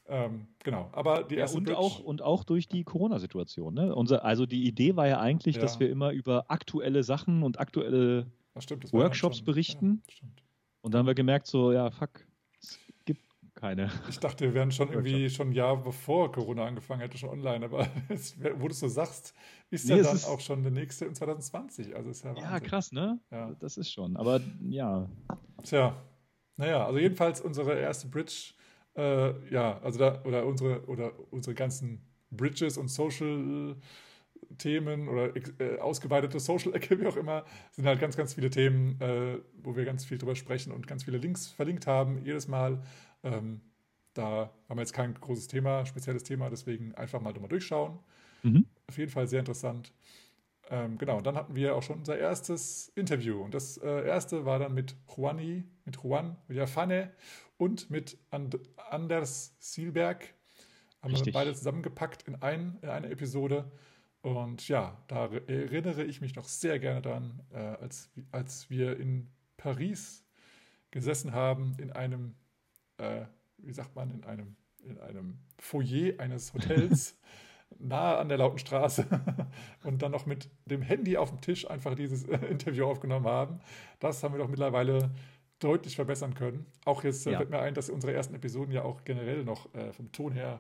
[0.08, 3.74] Ähm, genau, aber die erste ja, und Bridge, auch und auch durch die Corona-Situation.
[3.74, 3.93] Ne?
[3.95, 5.62] Unser, also die Idee war ja eigentlich, Ja.
[5.62, 10.02] dass wir immer über aktuelle Sachen und aktuelle das stimmt, das Workshops schon- berichten.
[10.08, 10.43] Ja, stimmt.
[10.82, 12.26] Und dann haben wir gemerkt, so ja fuck,
[12.60, 13.22] es gibt
[13.56, 13.89] keine.
[14.10, 17.65] Ich dachte, wir wären schon irgendwie schon ein Jahr bevor Corona angefangen hätte, schon online.
[17.65, 19.34] Aber jetzt, wo du es so sagst,
[19.70, 21.96] ist Nee, ja es dann ist- auch schon der nächste in 2020.
[21.96, 23.20] Also ist ja Ja krass, ne?
[23.32, 23.54] Ja.
[23.60, 24.15] Das ist schon.
[24.17, 25.10] Aber ja,
[25.63, 25.96] Tja,
[26.58, 28.54] naja, also jedenfalls unsere erste Bridge,
[28.96, 33.76] äh, ja, also da, oder unsere, oder unsere ganzen Bridges und Social
[34.58, 39.39] Themen oder äh, ausgeweitete Social-Ecke, wie auch immer, sind halt ganz, ganz viele Themen, äh,
[39.62, 42.82] wo wir ganz viel drüber sprechen und ganz viele Links verlinkt haben, jedes Mal.
[43.23, 43.62] Ähm,
[44.13, 47.99] da haben wir jetzt kein großes Thema, spezielles Thema, deswegen einfach mal drüber durchschauen.
[48.43, 48.65] mhm.
[48.88, 49.93] Auf jeden Fall sehr interessant.
[50.69, 53.41] Ähm, genau, und dann hatten wir auch schon unser erstes Interview.
[53.41, 57.12] Und das äh, erste war dann mit Juani, mit Juan Villafane
[57.58, 58.58] und mit And
[58.89, 60.34] Anders Sielberg.
[61.01, 61.34] Haben wir Richtig.
[61.34, 63.69] beide zusammengepackt in, ein, in eine Episode.
[64.21, 68.97] Und ja, da re- erinnere ich mich noch sehr gerne dran, äh, als, als wir
[68.99, 70.23] in Paris
[70.91, 72.36] gesessen haben, in einem,
[72.97, 73.25] äh,
[73.57, 77.17] wie sagt man, in einem, in einem Foyer eines Hotels.
[77.79, 79.05] nahe an der lauten Straße
[79.86, 83.62] und dann noch mit dem Handy auf dem Tisch einfach dieses äh, Interview aufgenommen haben.
[83.99, 85.10] Das haben wir doch mittlerweile
[85.60, 86.65] deutlich verbessern können.
[86.84, 87.38] Auch jetzt äh, Ja.
[87.38, 90.60] fällt mir ein, dass unsere ersten Episoden ja auch generell noch äh, vom Ton her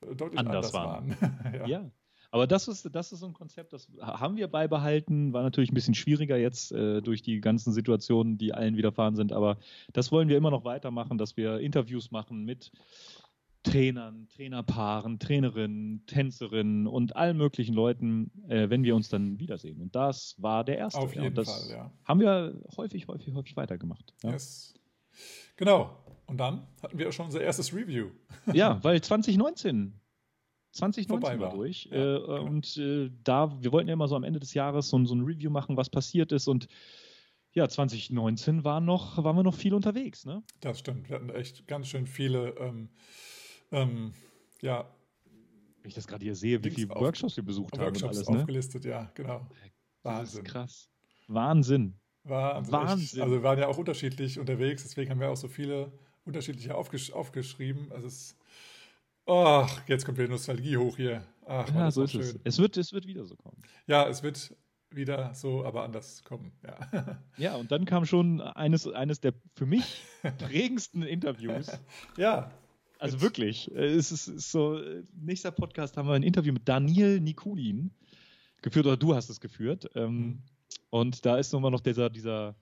[0.00, 1.10] äh, deutlich Anders anders, waren.
[1.20, 1.54] waren.
[1.54, 1.66] ja.
[1.66, 1.90] Ja.
[2.30, 5.32] Aber das ist, das ist so ein Konzept, das haben wir beibehalten.
[5.32, 9.32] War natürlich ein bisschen schwieriger jetzt äh, durch die ganzen Situationen, die allen widerfahren sind.
[9.32, 9.58] Aber
[9.92, 12.70] das wollen wir immer noch weitermachen, dass wir Interviews machen mit
[13.62, 19.80] Trainern, Trainerpaaren, Trainerinnen, Tänzerinnen und allen möglichen Leuten, äh, wenn wir uns dann wiedersehen.
[19.80, 21.00] Und das war der erste.
[21.00, 21.22] Auf ja.
[21.22, 21.92] jeden Und das Fall, ja.
[22.04, 24.14] haben wir häufig, häufig, häufig weitergemacht.
[24.22, 24.74] Ja, Yes.
[25.56, 25.96] Genau.
[26.26, 28.10] Und dann hatten wir auch schon unser erstes Review.
[28.52, 29.98] ja weil 2019
[30.72, 31.84] 2019 Vorbei war durch.
[31.90, 32.42] Ja, äh, genau.
[32.44, 35.14] Und äh, da, wir wollten ja immer so am Ende des Jahres so, ein- so
[35.14, 36.46] ein Review machen, was passiert ist.
[36.48, 36.68] Und
[37.52, 40.42] ja, 2019 war noch, waren wir noch viel unterwegs, ne?
[40.60, 41.08] Das stimmt.
[41.08, 42.90] Wir hatten echt ganz schön viele, ähm,
[43.72, 44.12] ähm,
[44.60, 44.88] ja,
[45.82, 48.28] Wenn ich das gerade hier sehe, wie viele Workshops wir besucht haben und Workshops alles,
[48.28, 48.38] ne?
[48.40, 48.84] aufgelistet.
[48.84, 49.46] Ja, genau.
[50.02, 50.44] Wahnsinn.
[50.44, 50.90] ist krass.
[51.28, 51.94] Wahnsinn.
[52.24, 52.72] Wahnsinn.
[52.72, 53.22] Wahnsinn.
[53.22, 55.90] Also wir waren ja auch unterschiedlich unterwegs, deswegen haben wir auch so viele
[56.24, 57.90] unterschiedliche aufgesch aufgeschrieben.
[57.92, 58.36] Also es
[59.28, 61.22] Ach, jetzt kommt wieder Nostalgie hoch hier.
[61.46, 62.30] Ach, Ja, so ist es.
[62.32, 62.40] schön.
[62.44, 63.60] Es wird, es wird wieder so kommen.
[63.86, 64.54] Ja, es wird
[64.90, 66.52] wieder so, aber anders kommen.
[66.64, 70.00] Ja, Ja, und dann kam schon eines, eines der für mich
[70.38, 71.70] prägendsten Interviews.
[72.16, 72.50] ja
[72.98, 76.66] Also wirklich, äh, es ist, ist so, äh, nächster Podcast haben wir ein Interview mit
[76.66, 77.90] Daniel Nikulin
[78.62, 79.90] geführt, oder du hast es geführt.
[79.94, 80.42] Ähm, Mhm.
[80.90, 82.54] Und da ist nochmal noch dieser, dieser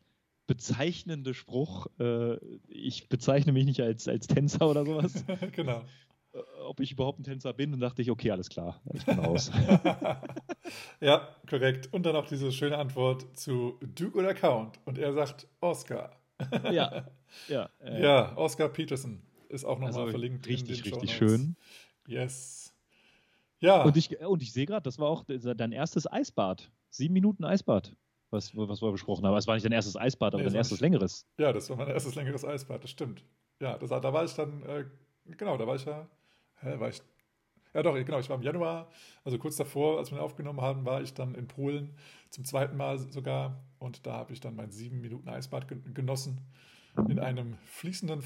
[0.49, 2.37] bezeichnende Spruch, äh,
[2.69, 5.85] ich bezeichne mich nicht als, als Tänzer oder sowas, genau.
[6.37, 7.73] Äh, ob ich überhaupt ein Tänzer bin.
[7.73, 9.51] Und dachte ich, okay, alles klar, ich bin raus.
[11.01, 11.89] ja, korrekt.
[11.93, 14.79] Und dann auch diese schöne Antwort zu Duke oder Count.
[14.85, 16.11] Und er sagt Oscar.
[16.71, 17.07] ja,
[17.49, 20.47] ja, äh, Ja, Oscar Peterson ist auch nochmal also verlinkt.
[20.47, 21.57] richtig, richtig schön.
[22.07, 22.75] Yes.
[23.61, 26.71] Ja, Und ich, und ich sehe gerade, das war auch dein erstes Eisbad.
[26.91, 27.97] Sieben Minuten Eisbad,
[28.31, 29.35] was, was wir besprochen haben.
[29.37, 31.27] Es war nicht dein erstes Eisbad, aber Nee, dein erstes längeres.
[31.39, 33.25] ja, das war mein erstes längeres Eisbad, das stimmt.
[33.61, 34.85] Ja, das, da war ich dann, äh,
[35.39, 36.07] genau, da war ich ja,
[36.63, 37.03] hä, war ich,
[37.75, 38.89] ja doch, genau, ich war im Januar,
[39.25, 41.95] also kurz davor, als wir ihn aufgenommen haben, war ich dann in Polen
[42.31, 46.41] zum zweiten Mal sogar und da habe ich dann mein sieben Minuten Eisbad gen- genossen
[47.09, 48.23] in einem fließenden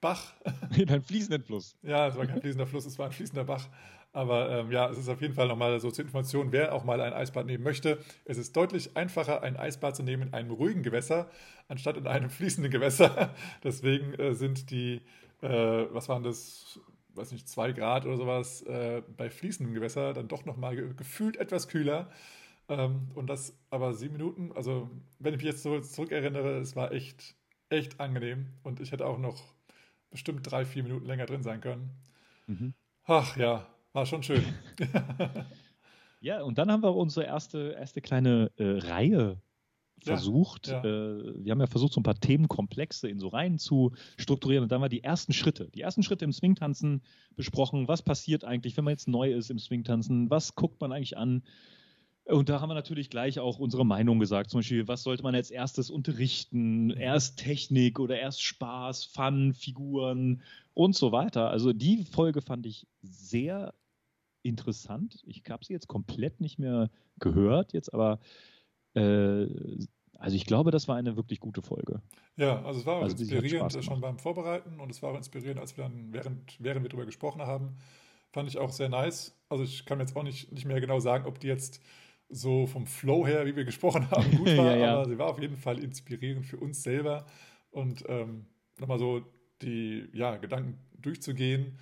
[0.00, 0.32] Bach.
[0.76, 1.76] In einem fließenden Fluss.
[1.82, 3.68] Ja, es war kein fließender Fluss, es war ein fließender Bach.
[4.12, 7.00] Aber ähm, ja, es ist auf jeden Fall nochmal so zur Information, wer auch mal
[7.00, 7.98] ein Eisbad nehmen möchte.
[8.24, 11.28] Es ist deutlich einfacher, ein Eisbad zu nehmen in einem ruhigen Gewässer,
[11.68, 13.34] anstatt in einem fließenden Gewässer.
[13.64, 15.02] Deswegen äh, sind die,
[15.42, 15.48] äh,
[15.92, 16.80] was waren das,
[17.18, 21.36] weiß nicht, zwei Grad oder sowas, äh, bei fließendem Gewässer dann doch nochmal ge gefühlt
[21.36, 22.10] etwas kühler.
[22.68, 26.92] Ähm, und das aber sieben Minuten, also wenn ich mich jetzt so zurückerinnere, es war
[26.92, 27.36] echt,
[27.70, 28.46] echt angenehm.
[28.62, 29.42] Und ich hätte auch noch
[30.10, 31.90] bestimmt drei, vier Minuten länger drin sein können.
[32.46, 32.74] Mhm.
[33.04, 34.44] Ach ja, war schon schön.
[36.20, 39.40] Ja, und dann haben wir unsere erste, erste kleine äh, Reihe
[40.04, 40.68] Ja, versucht.
[40.68, 40.82] ja.
[40.82, 44.64] Äh, wir haben ja versucht, so ein paar Themenkomplexe in so Reihen zu strukturieren.
[44.64, 45.68] Und dann war die ersten Schritte.
[45.74, 47.02] Die ersten Schritte im Swingtanzen
[47.36, 47.88] besprochen.
[47.88, 50.30] Was passiert eigentlich, wenn man jetzt neu ist im Swingtanzen?
[50.30, 51.42] Was guckt man eigentlich an?
[52.28, 54.50] Und da haben wir natürlich gleich auch unsere Meinung gesagt.
[54.50, 56.90] Zum Beispiel, was sollte man als erstes unterrichten?
[56.90, 60.42] Erst Technik oder erst Spaß, Fun, Figuren
[60.74, 61.48] und so weiter.
[61.48, 63.72] Also die Folge fand ich sehr
[64.42, 65.22] interessant.
[65.26, 68.20] Ich habe sie jetzt komplett nicht mehr gehört, jetzt aber
[68.94, 69.46] äh,
[70.18, 72.02] also ich glaube, das war eine wirklich gute Folge.
[72.36, 75.76] Ja, also es war also inspirierend schon beim Vorbereiten und es war auch inspirierend, als
[75.76, 77.76] wir dann, während, während wir darüber gesprochen haben,
[78.32, 79.36] fand ich auch sehr nice.
[79.48, 81.80] Also ich kann jetzt auch nicht, nicht mehr genau sagen, ob die jetzt
[82.28, 84.94] so vom Flow her, wie wir gesprochen haben, gut war, ja, ja.
[84.94, 87.24] aber sie war auf jeden Fall inspirierend für uns selber
[87.70, 88.46] und ähm,
[88.78, 89.22] nochmal so
[89.62, 91.78] die ja, Gedanken durchzugehen,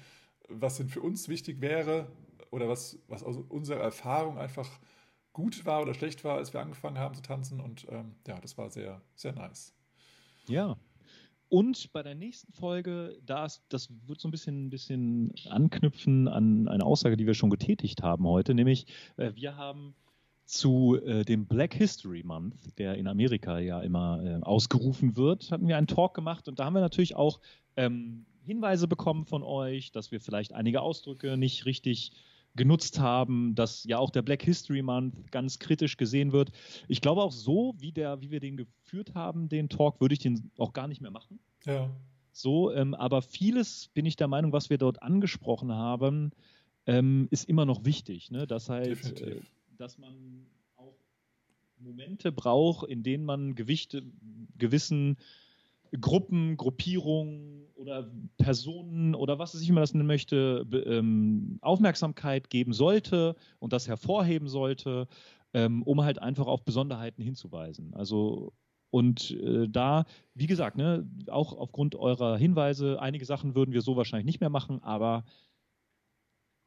[0.49, 2.13] was denn für uns wichtig wäre
[2.51, 4.69] oder was, was aus unserer Erfahrung einfach
[5.37, 7.61] gut war oder schlecht war, als wir angefangen haben zu tanzen.
[7.61, 9.75] Und ähm, ja, das war sehr, sehr nice.
[10.49, 10.79] Ja.
[11.51, 16.85] Und bei der nächsten Folge, das, das wird so ein bisschen, bisschen anknüpfen an eine
[16.85, 18.87] Aussage, die wir schon getätigt haben heute, nämlich
[19.19, 19.95] äh, wir haben
[20.47, 25.69] zu äh, dem Black History Month, der in Amerika ja immer äh, ausgerufen wird, hatten
[25.69, 27.41] wir einen Talk gemacht und da haben wir natürlich auch
[27.77, 32.13] ähm, Hinweise bekommen von euch, dass wir vielleicht einige Ausdrücke nicht richtig
[32.57, 36.51] genutzt haben, dass ja auch der Black History Month ganz kritisch gesehen wird.
[36.89, 40.21] Ich glaube auch so, wie, der, wie wir den geführt haben, den Talk, würde ich
[40.21, 41.39] den auch gar nicht mehr machen.
[41.65, 41.91] Ja.
[42.33, 46.33] So, ähm, aber vieles bin ich der Meinung, was wir dort angesprochen haben,
[46.87, 48.31] ähm, ist immer noch wichtig.
[48.31, 48.47] Ne?
[48.47, 49.41] Das heißt, äh,
[49.79, 50.47] dass man
[50.77, 50.95] auch
[51.79, 54.03] Momente braucht, in denen man Gewichte,
[54.59, 55.17] gewissen
[56.01, 63.37] Gruppen, Gruppierungen oder Personen oder was ich immer das nennen möchte, ähm, Aufmerksamkeit geben sollte
[63.59, 65.09] und das hervorheben sollte,
[65.55, 67.95] ähm, um halt einfach auf Besonderheiten hinzuweisen.
[67.95, 68.53] Also
[68.91, 73.97] und äh, da, wie gesagt, ne, auch aufgrund eurer Hinweise, einige Sachen würden wir so
[73.97, 75.25] wahrscheinlich nicht mehr machen, aber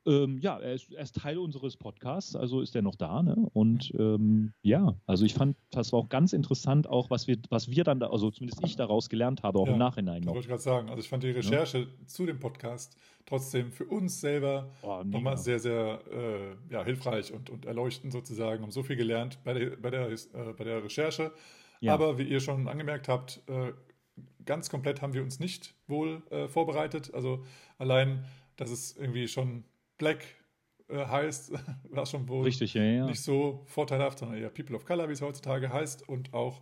[0.09, 3.21] ähm, ja, er ist, er ist, Teil unseres Podcasts, also ist er noch da.
[3.21, 3.35] Ne?
[3.53, 7.69] Und ähm, ja, also ich fand, das war auch ganz interessant, auch was wir, was
[7.69, 10.33] wir dann, da, also zumindest ich daraus gelernt habe, auch ja, im Nachhinein noch.
[10.33, 10.89] wollte ich gerade sagen.
[10.89, 11.87] Also ich fand die Recherche ja?
[12.07, 17.49] zu dem Podcast trotzdem für uns selber oh, nochmal sehr, sehr äh, ja, hilfreich und,
[17.51, 18.63] und erleuchtend sozusagen.
[18.63, 20.17] Haben so viel gelernt bei der, bei der, äh,
[20.57, 21.31] bei der Recherche.
[21.81, 21.93] Ja.
[21.93, 23.73] Aber wie ihr schon angemerkt habt, äh,
[24.45, 27.13] ganz komplett haben wir uns nicht wohl äh, vorbereitet.
[27.13, 27.45] Also
[27.77, 29.63] allein, dass es irgendwie schon
[29.99, 30.25] Black
[30.87, 31.53] äh, heißt,
[31.91, 33.05] war schon wohl Richtig, ja, ja.
[33.05, 36.09] nicht so vorteilhaft, sondern eher People of Color, wie es heutzutage heißt.
[36.09, 36.61] Und auch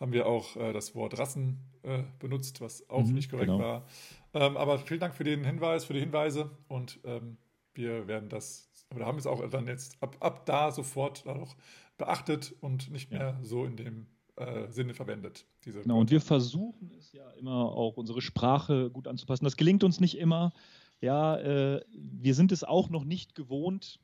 [0.00, 3.62] haben wir auch äh, das Wort Rassen äh, benutzt, was auch mhm, nicht korrekt genau.
[3.62, 3.86] war.
[4.34, 7.36] Ähm, aber vielen Dank für den Hinweis, für die Hinweise und ähm,
[7.74, 11.54] wir werden das, oder haben es auch dann jetzt ab, ab da sofort auch
[11.98, 13.38] beachtet und nicht mehr ja.
[13.42, 14.06] so in dem
[14.36, 15.44] äh, Sinne verwendet.
[15.62, 19.44] genau, und wir versuchen es ja immer auch unsere Sprache gut anzupassen.
[19.44, 20.52] Das gelingt uns nicht immer.
[21.00, 24.00] Ja, äh, wir sind es auch noch nicht gewohnt,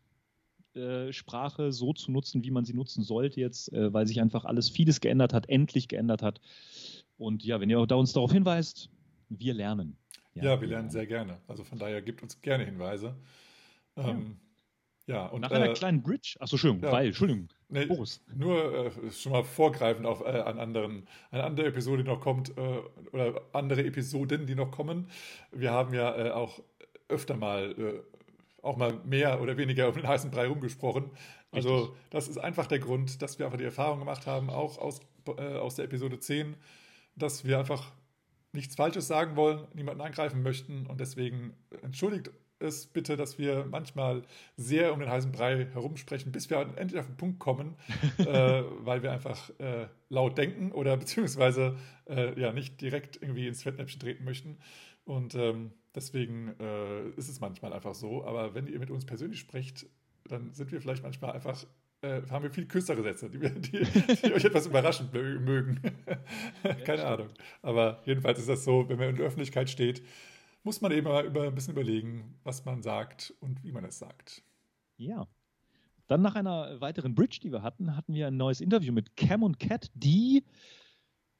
[0.76, 4.44] äh, Sprache so zu nutzen, wie man sie nutzen sollte jetzt, äh, weil sich einfach
[4.44, 6.40] alles, vieles geändert hat, endlich geändert hat.
[7.18, 8.90] Und ja, wenn ihr da uns darauf hinweist,
[9.28, 9.96] wir lernen.
[10.34, 11.38] Ja, ja wir lernen sehr gerne.
[11.48, 13.16] Also von daher gibt uns gerne Hinweise.
[13.96, 14.36] Ähm,
[15.06, 15.14] ja.
[15.14, 15.26] ja.
[15.26, 18.22] und, Nach einer äh, kleinen Bridge, achso, Entschuldigung, ja, weil, Entschuldigung, nee, Boris.
[18.34, 22.52] Nur äh, schon mal vorgreifend auf äh, an anderen, eine andere Episode, die noch kommt,
[23.12, 25.08] oder andere Episoden, die noch kommen.
[25.52, 26.60] Wir haben ja auch
[27.08, 28.16] öfter mal äh,
[28.62, 31.10] auch mal mehr oder weniger um den heißen Brei rumgesprochen.
[31.52, 31.96] Also Richtig.
[32.10, 35.54] das ist einfach der Grund, dass wir einfach die Erfahrung gemacht haben, auch aus, äh,
[35.54, 36.56] aus der Episode 10,
[37.14, 37.92] dass wir einfach
[38.52, 44.22] nichts Falsches sagen wollen, niemanden angreifen möchten und deswegen entschuldigt es bitte, dass wir manchmal
[44.56, 47.76] sehr um den heißen Brei herumsprechen, bis wir endlich auf den Punkt kommen,
[48.18, 51.76] äh, weil wir einfach äh, laut denken oder beziehungsweise
[52.08, 54.58] äh, ja nicht direkt irgendwie ins Fettnäpfchen treten möchten.
[55.04, 58.22] Und ähm, Deswegen äh, ist es manchmal einfach so.
[58.24, 59.86] Aber wenn ihr mit uns persönlich sprecht,
[60.28, 61.64] dann sind wir vielleicht manchmal einfach,
[62.02, 63.84] äh, haben wir viel kürzere Sätze, die, die,
[64.22, 65.80] die euch etwas überraschend mögen.
[66.84, 67.30] Keine Ahnung.
[67.62, 70.02] Aber jedenfalls ist das so, wenn man in der Öffentlichkeit steht,
[70.64, 73.98] muss man eben mal über, ein bisschen überlegen, was man sagt und wie man es
[73.98, 74.42] sagt.
[74.98, 75.26] Ja.
[76.08, 79.42] Dann nach einer weiteren Bridge, die wir hatten, hatten wir ein neues Interview mit Cam
[79.42, 80.44] und Cat, die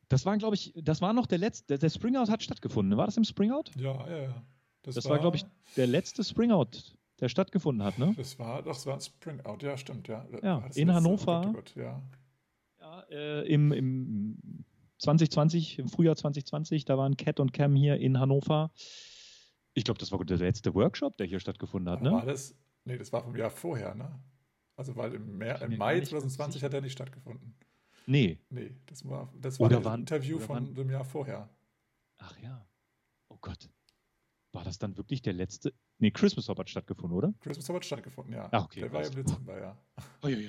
[0.09, 2.97] das war, glaube ich, das war noch der letzte, der Springout hat stattgefunden.
[2.97, 3.71] War das im Springout?
[3.77, 4.47] Ja, ja, ja.
[4.83, 5.45] Das, das war, war glaube ich,
[5.77, 8.15] der letzte Springout, der stattgefunden hat, ne?
[8.17, 10.25] Das war, das war ein Springout, ja, stimmt, ja.
[10.43, 11.41] Ja, in Hannover.
[11.41, 12.03] Oh Gott, oh Gott, ja,
[12.79, 14.65] ja äh, im, im
[14.99, 18.71] 2020, im Frühjahr 2020, da waren Cat und Cam hier in Hannover.
[19.75, 22.13] Ich glaube, das war der letzte Workshop, der hier stattgefunden hat, ne?
[22.13, 22.55] War das?
[22.85, 24.21] Nee, das war vom Jahr vorher, ne?
[24.77, 27.57] Also, weil im, Mer im Mai 2020 hat er nicht stattgefunden.
[28.07, 28.39] Nee.
[28.51, 31.49] Nee, das war, das war ein Interview von waren, dem Jahr vorher.
[32.19, 32.67] Ach ja.
[33.29, 33.69] Oh Gott.
[34.53, 35.75] War das dann wirklich der letzte?
[35.99, 37.35] Nee, Christmas Hop hat stattgefunden, oder?
[37.41, 38.49] Christmas Hop hat stattgefunden, ja.
[38.53, 38.81] Ach, okay.
[38.81, 39.77] Der war ja im Dezember, ja.
[40.23, 40.49] Oh, ja, ja.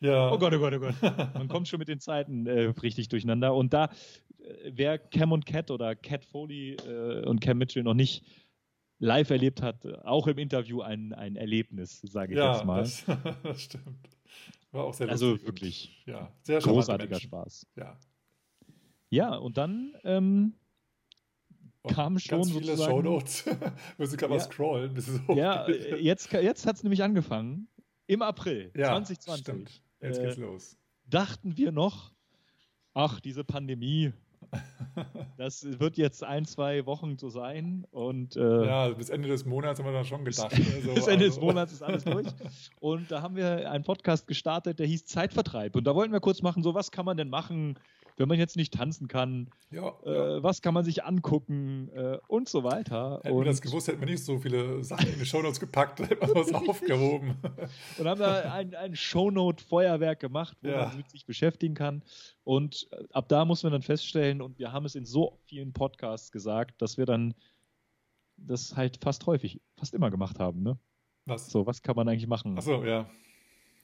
[0.00, 0.30] Ja.
[0.30, 0.94] Oh Gott, oh Gott, oh Gott.
[1.34, 3.54] Man kommt schon mit den Zeiten äh, richtig durcheinander.
[3.54, 3.86] Und da,
[4.38, 8.22] äh, wer Cam und Cat oder Cat Foley äh, und Cam Mitchell noch nicht
[8.98, 12.82] live erlebt hat, auch im Interview ein, ein Erlebnis, sage ich ja, jetzt mal.
[12.82, 13.04] Das,
[13.42, 14.08] das stimmt.
[14.74, 15.46] War auch sehr Also lustig.
[15.48, 17.28] wirklich Und, ja, sehr großartiger Menschen.
[17.28, 17.66] Spaß.
[17.76, 17.98] Ja.
[19.10, 20.54] Ja, und dann ähm,
[21.82, 23.44] Und Kam schon ganz viele Shownotes.
[23.98, 24.44] Müssen gerade mal Ja.
[24.44, 27.68] scrollen, bis es ja, äh, jetzt, jetzt hat es nämlich angefangen.
[28.06, 29.82] Im April Ja, 2020 Stimmt.
[30.00, 30.76] Jetzt Äh, geht's los.
[31.06, 32.12] dachten wir noch,
[32.92, 34.12] ach, diese Pandemie,
[35.36, 37.86] das wird jetzt ein, zwei Wochen so sein.
[37.90, 40.56] Und äh, Ja, bis Ende des Monats haben wir dann schon gedacht.
[40.56, 42.26] ne, so, bis Ende des also- Monats ist alles durch.
[42.80, 45.76] Und da haben wir einen Podcast gestartet, der hieß Zeitvertreib.
[45.76, 47.78] Und da wollten wir kurz machen, so was kann man denn machen,
[48.16, 49.50] wenn man jetzt nicht tanzen kann?
[49.70, 50.36] Ja, ja.
[50.36, 53.16] Äh, was kann man sich angucken äh, und so weiter.
[53.22, 55.98] Hätten wir und, das gewusst, hätten wir nicht so viele Sachen in die Shownotes gepackt,
[56.10, 57.36] hätten wir was aufgehoben.
[57.98, 60.86] und haben da ein, ein Shownote-Feuerwerk gemacht, wo Ja.
[60.86, 62.02] man mit sich beschäftigen kann.
[62.44, 65.72] Und äh, ab da muss man dann feststellen, und wir haben es in so vielen
[65.72, 67.34] Podcasts gesagt, dass wir dann
[68.36, 70.62] das halt fast häufig, fast immer gemacht haben.
[70.62, 70.78] Ne?
[71.26, 71.50] Was?
[71.50, 72.56] So, was kann man eigentlich machen?
[72.58, 73.08] Achso, ja.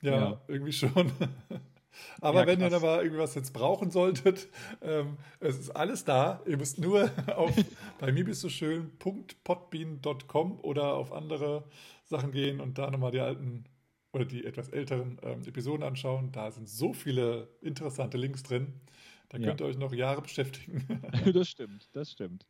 [0.03, 0.13] ja.
[0.21, 0.41] Ja.
[0.49, 1.11] irgendwie schon.
[2.21, 2.81] Aber Ja, wenn ihr krass.
[2.81, 4.49] da mal irgendwas jetzt brauchen solltet,
[4.83, 6.41] ähm, es ist alles da.
[6.47, 7.55] Ihr müsst nur auf
[7.99, 11.65] bei mir bist du schön .podbean.com oder auf andere
[12.05, 13.65] Sachen gehen und da nochmal die alten
[14.13, 16.33] oder die etwas älteren ähm, Episoden anschauen.
[16.33, 18.75] Da sind so viele interessante Links drin.
[19.29, 19.49] Da Ja.
[19.49, 20.85] könnt ihr euch noch Jahre beschäftigen.
[21.33, 22.47] das stimmt, das stimmt.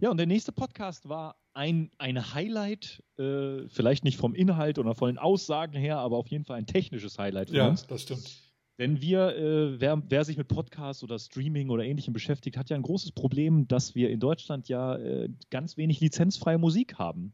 [0.00, 4.94] Ja, und der nächste Podcast war ein, ein Highlight, äh, vielleicht nicht vom Inhalt oder
[4.94, 7.86] von den Aussagen her, aber auf jeden Fall ein technisches Highlight für ja, uns.
[7.86, 8.42] das stimmt.
[8.78, 12.76] Denn wir, äh, wer, wer sich mit Podcasts oder Streaming oder ähnlichem beschäftigt, hat ja
[12.76, 17.32] ein großes Problem, dass wir in Deutschland ja äh, ganz wenig lizenzfreie Musik haben.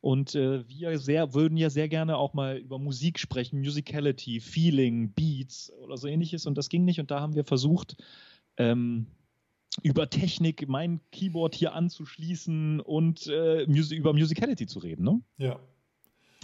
[0.00, 5.14] Und äh, wir sehr, würden ja sehr gerne auch mal über Musik sprechen, Musicality, Feeling,
[5.14, 6.44] Beats oder so ähnliches.
[6.44, 7.00] Und das ging nicht.
[7.00, 7.96] Und da haben wir versucht,
[8.58, 9.06] ähm,
[9.82, 15.04] über Technik mein Keyboard hier anzuschließen und äh, Musi über Musicality zu reden.
[15.04, 15.22] Ne?
[15.38, 15.58] Ja,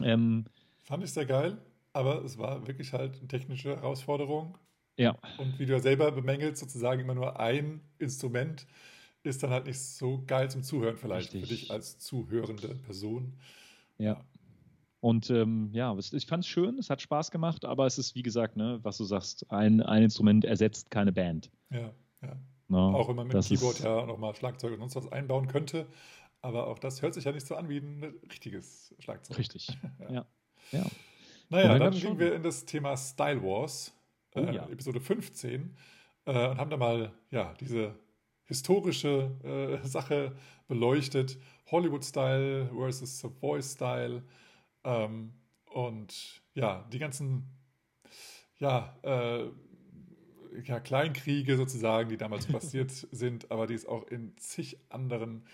[0.03, 0.47] Ähm,
[0.83, 1.59] fand ich sehr geil.
[1.93, 4.59] Aber es war wirklich halt eine technische Herausforderung.
[4.97, 8.67] ja, Und wie du ja selber bemängelst, sozusagen immer nur ein Instrument
[9.23, 11.43] ist dann halt nicht so geil zum Zuhören vielleicht Richtig.
[11.43, 13.39] für dich als zuhörende Person.
[13.99, 14.25] Ja.
[15.01, 18.23] Und ähm, ja, ich fand es schön, es hat Spaß gemacht, aber es ist, wie
[18.23, 21.51] gesagt, ne, was du sagst, ein, ein Instrument ersetzt keine Band.
[21.71, 22.37] Ja, ja.
[22.69, 22.79] Ne?
[22.79, 25.87] Auch wenn man mit Keyboard ist, ja nochmal Schlagzeug und sonst was einbauen könnte.
[26.43, 29.39] Aber auch das hört sich ja nicht so an wie ein richtiges Schlagzeug.
[29.39, 29.69] Richtig.
[30.01, 30.13] Ja.
[30.13, 30.27] Ja.
[30.73, 30.87] ja.
[31.51, 33.93] Naja, dann wir gingen wir in das Thema Style Wars,
[34.35, 34.69] Oh äh, ja.
[34.69, 35.77] Episode 15,
[36.25, 37.95] äh, und haben da mal ja, diese
[38.45, 39.31] historische
[39.83, 40.37] äh, Sache
[40.69, 41.39] beleuchtet.
[41.71, 44.23] Hollywood-Style versus Savoy-Style.
[44.85, 45.33] Ähm,
[45.67, 47.45] und ja, die ganzen
[48.59, 49.47] ja, äh,
[50.65, 55.45] ja, Kleinkriege sozusagen, die damals passiert sind, aber die es auch in zig anderen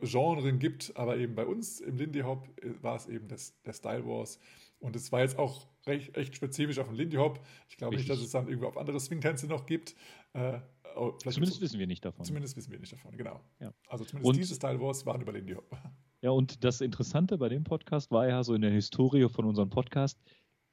[0.00, 0.92] Genren gibt.
[0.96, 4.38] Aber eben bei uns im Lindy Hop äh, war es eben das, der Style Wars.
[4.78, 7.44] Und es war jetzt auch recht, echt spezifisch auf den Lindy Hop.
[7.68, 9.94] Ich glaube nicht, dass es dann irgendwie auf andere Swingtänze noch gibt.
[10.32, 12.24] Äh, vielleicht Zumindest wissen wir nicht davon.
[12.24, 13.40] zumindest wissen wir nicht davon, genau.
[13.60, 13.72] Ja.
[13.88, 15.70] Also zumindest Und- diese Style Wars waren über Lindy Hop.
[16.22, 19.68] Ja, und das Interessante bei dem Podcast war ja so in der Historie von unserem
[19.68, 20.18] Podcast,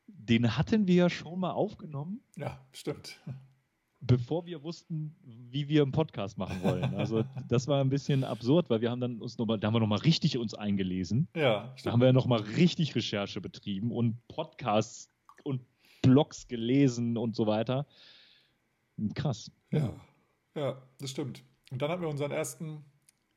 [0.08, 3.22] den hatten wir ja schon mal aufgenommen, Ja, stimmt.
[4.06, 6.84] Bevor wir wussten, wie wir einen Podcast machen wollen.
[6.95, 9.80] Also das war ein bisschen absurd, weil wir haben dann uns nochmal, da haben wir
[9.80, 11.28] nochmal richtig uns eingelesen.
[11.36, 11.93] Ja, Da stimmt.
[11.93, 15.10] haben wir ja nochmal richtig Recherche betrieben und Podcasts
[15.43, 15.62] und
[16.01, 17.86] Blogs gelesen und so weiter.
[19.16, 19.51] Krass.
[19.72, 19.93] Ja,
[20.56, 21.43] ja, das stimmt.
[21.72, 22.84] Und dann hatten wir unseren ersten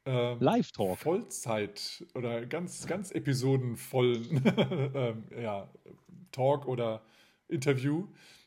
[0.04, 0.98] ähm, Live-Talk.
[0.98, 4.42] Vollzeit oder ganz, ganz episodenvollen
[4.94, 5.68] ähm, ja,
[6.32, 7.02] Talk oder
[7.48, 8.06] Interview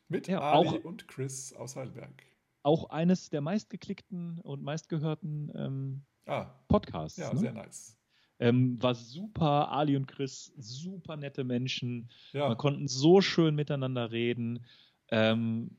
[0.09, 2.23] mit Ja, Ali auch- und Chris aus Heidelberg.
[2.63, 7.17] Auch eines der meistgeklickten und meistgehörten ähm, Ah, Podcasts.
[7.17, 7.39] ja, ne?
[7.39, 7.97] sehr nice.
[8.39, 12.09] ähm, war super, Ali und Chris, super nette Menschen.
[12.33, 14.65] Ja, Wir konnten so schön miteinander reden.
[15.09, 15.77] Ähm,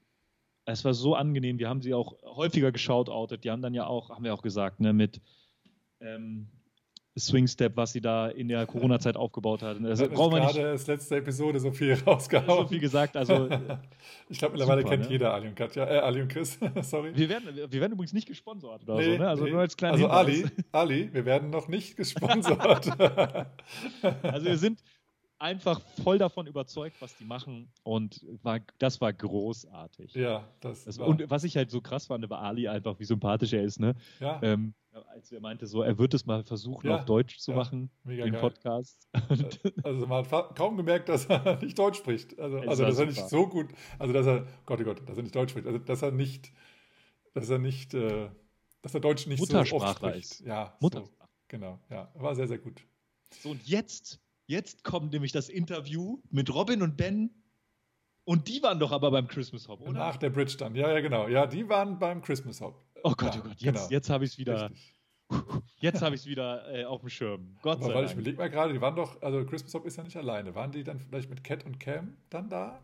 [0.65, 1.59] es war so angenehm.
[1.59, 3.45] Wir haben sie auch häufiger geschautoutet.
[3.45, 5.21] Die haben dann ja auch, haben wir auch gesagt, ne, mit
[6.01, 6.49] ähm,
[7.21, 9.77] Swing Step, was sie da in der Corona-Zeit aufgebaut hat.
[9.85, 12.69] Also hatten brauchen wir jetzt nicht gerade das letzte Episode so viel so rausgehauen.
[12.69, 13.17] viel gesagt.
[13.17, 13.49] Also
[14.29, 15.11] ich glaube, mittlerweile super, kennt ne?
[15.11, 17.13] jeder Ali und Katja, äh, Ali und Chris, sorry.
[17.15, 19.23] wir werden, wir werden übrigens nicht gesponsert oder Nee, so.
[19.23, 19.29] Ne?
[19.29, 19.51] Also nee.
[19.51, 20.53] nur als kleiner also Hinweis.
[20.73, 22.91] Ali, Ali, wir werden noch nicht gesponsert.
[24.23, 24.83] Also wir sind
[25.41, 27.73] einfach voll davon überzeugt, was die machen.
[27.83, 30.15] Und war, das war großartig.
[30.15, 33.05] ja, das, Das, war, und was ich halt so krass fand bei Ali, einfach wie
[33.05, 33.95] sympathisch er ist, ne?
[34.21, 34.75] ja, Ähm,
[35.15, 37.91] als er meinte, so, er wird es mal versuchen, Ja, auf Deutsch zu ja, machen,
[38.05, 38.41] mega den geil.
[38.43, 39.09] Podcast.
[39.29, 42.39] Und, Also man hat kaum gemerkt, dass er nicht Deutsch spricht.
[42.39, 43.07] Also, also war dass er super.
[43.07, 43.69] nicht so gut,
[43.99, 46.53] also dass er, Gott, oh Gott, dass er nicht Deutsch spricht, also dass er nicht,
[47.35, 48.29] dass er nicht, äh,
[48.83, 50.17] dass er Deutsch nicht so oft spricht.
[50.19, 50.41] ist.
[50.41, 51.01] Ja, Mutter.
[51.05, 51.11] So,
[51.49, 52.83] genau, ja, war sehr, sehr gut.
[53.43, 54.19] So, und jetzt,
[54.51, 57.31] jetzt kommt nämlich das Interview mit Robin und Ben
[58.25, 59.93] Und die waren doch aber beim Christmas Hop, oder?
[59.93, 60.75] Nach der Bridge dann.
[60.75, 61.29] Ja, ja, genau.
[61.29, 62.85] Ja, die waren beim Christmas Hop.
[63.03, 63.89] Oh Gott, ja, oh Gott, jetzt, genau.
[63.89, 64.71] jetzt habe ich es wieder.
[64.71, 64.97] Richtig.
[65.79, 67.57] Jetzt habe ich es wieder äh, auf dem Schirm.
[67.63, 68.21] Gott Aber sei weil ich Dank.
[68.21, 70.57] überlege mal gerade, die waren doch, also Christmas Hop ist ja nicht alleine.
[70.57, 72.81] Waren die dann vielleicht mit Cat und Cam dann da?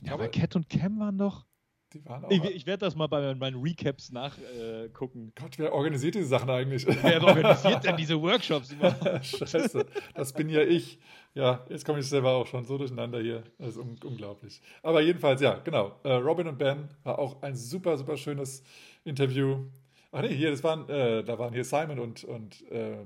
[0.00, 1.44] Ich Ja, aber Cat und Cam waren doch.
[1.92, 2.30] Die waren auch.
[2.30, 5.32] Ich, ich werde das mal bei meinen Recaps nachgucken.
[5.36, 5.40] Äh.
[5.40, 6.86] Gott, wer organisiert diese Sachen eigentlich?
[6.86, 9.22] Wer organisiert denn diese Workshops immer?
[9.22, 10.98] Scheiße, das bin ja ich.
[11.34, 13.44] Ja, jetzt komme ich selber auch schon so durcheinander hier.
[13.58, 14.62] Das ist un unglaublich.
[14.82, 16.00] Aber jedenfalls, ja, genau.
[16.02, 18.62] Äh, Robin und Ben war auch ein super, super schönes
[19.04, 19.66] Interview.
[20.12, 23.04] Ach nee, hier, das waren, äh, da waren hier Simon und, und äh,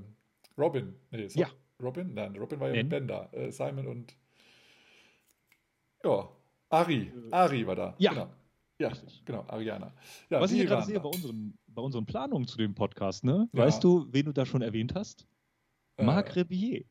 [0.56, 0.94] Robin.
[1.10, 1.48] Nee, so, Ja.
[1.82, 2.14] Robin?
[2.14, 2.86] Nein, Robin war ja Ben.
[2.86, 3.28] mit Ben da.
[3.32, 4.14] Äh, Simon und
[6.04, 6.28] ja,
[6.68, 7.12] Ari.
[7.30, 7.94] Ari war da.
[7.98, 8.12] Ja.
[8.12, 8.30] Genau.
[8.80, 9.22] Ja, Richtig.
[9.26, 9.92] genau, Ariana.
[10.30, 13.46] Ja, Was ich gerade sehe bei unseren, bei unseren Planungen zu dem Podcast, ne?
[13.52, 13.64] Ja.
[13.66, 15.26] Weißt du, wen du da schon erwähnt hast?
[15.98, 16.84] Äh, Marc Rebier.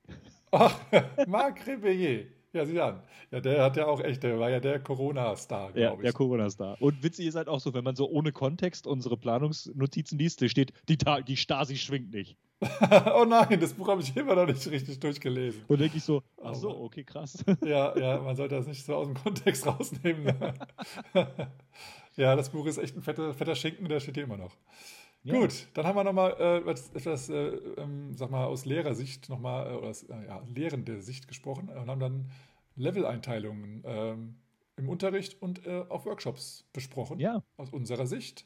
[0.51, 0.79] Ach,
[1.27, 2.27] Marc Rebillet.
[2.53, 3.01] Ja, sieh an.
[3.31, 6.15] Ja, der hat ja auch echt, der war ja der Corona-Star, Ja, glaube der ich.
[6.15, 6.77] Corona-Star.
[6.79, 10.47] Und witzig ist halt auch so, wenn man so ohne Kontext unsere Planungsnotizen liest, da
[10.47, 12.37] steht, die, Ta die Stasi schwingt nicht.
[13.15, 15.63] oh nein, das Buch habe ich immer noch nicht richtig durchgelesen.
[15.67, 17.43] Und denke ich so, ach so, okay, krass.
[17.65, 20.23] Ja, ja, man sollte das nicht so aus dem Kontext rausnehmen.
[20.23, 20.53] ne?
[22.17, 24.57] ja, das Buch ist echt ein fetter, fetter Schinken, der steht hier immer noch.
[25.23, 25.39] Ja.
[25.39, 27.47] Gut, dann haben wir nochmal äh, etwas, äh,
[27.77, 31.89] ähm, sag mal, aus Lehrersicht nochmal, äh, oder aus äh, ja, lehrende Sicht gesprochen und
[31.89, 32.31] haben dann
[32.75, 34.35] Level-Einteilungen ähm,
[34.77, 38.45] im Unterricht und äh, auf Workshops besprochen, Ja, aus unserer Sicht.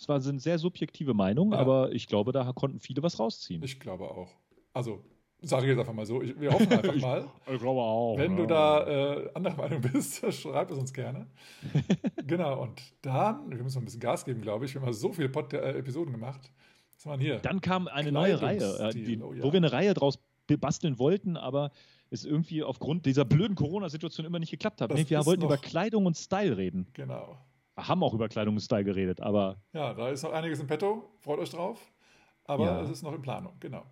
[0.00, 1.58] Es war sind sehr subjektive Meinungen, Ja.
[1.58, 3.62] aber ich glaube, da konnten viele was rausziehen.
[3.62, 4.30] Ich glaube auch.
[4.72, 5.04] Also,
[5.42, 7.26] sage ich jetzt einfach mal so, ich, wir hoffen einfach Ich- mal.
[7.52, 8.16] Ich glaube auch.
[8.16, 8.48] Wenn du ja.
[8.48, 11.26] da äh, anderer Meinung bist, schreib es uns gerne.
[12.26, 14.74] genau, und dann, wir müssen noch ein bisschen Gas geben, glaube ich.
[14.74, 16.50] Wir haben so viele Pod äh, Episoden gemacht.
[16.96, 17.38] Was haben wir hier?
[17.40, 19.42] Dann kam eine neue Reihe, äh, die, oh ja.
[19.42, 21.70] wo wir eine Reihe draus basteln wollten, aber
[22.10, 24.92] es irgendwie aufgrund dieser blöden Corona-Situation immer nicht geklappt hat.
[24.92, 26.88] Nee, wir wollten über Kleidung und Style reden.
[26.94, 27.38] Genau.
[27.76, 30.66] Wir haben auch über Kleidung und Style geredet, aber Ja, da ist noch einiges im
[30.66, 31.10] Petto.
[31.20, 31.92] Freut euch drauf.
[32.44, 32.82] Aber Ja.
[32.82, 33.84] es ist noch in Planung, genau.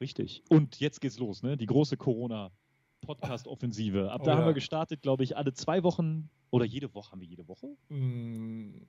[0.00, 0.42] richtig.
[0.48, 1.56] Und jetzt geht's los, ne?
[1.56, 4.10] Die große Corona-Podcast-Offensive.
[4.12, 4.46] Ab Oh da haben ja.
[4.46, 7.10] wir gestartet, glaube ich, alle zwei Wochen oder jede Woche.
[7.12, 7.66] Haben wir jede Woche?
[7.88, 8.86] Mm,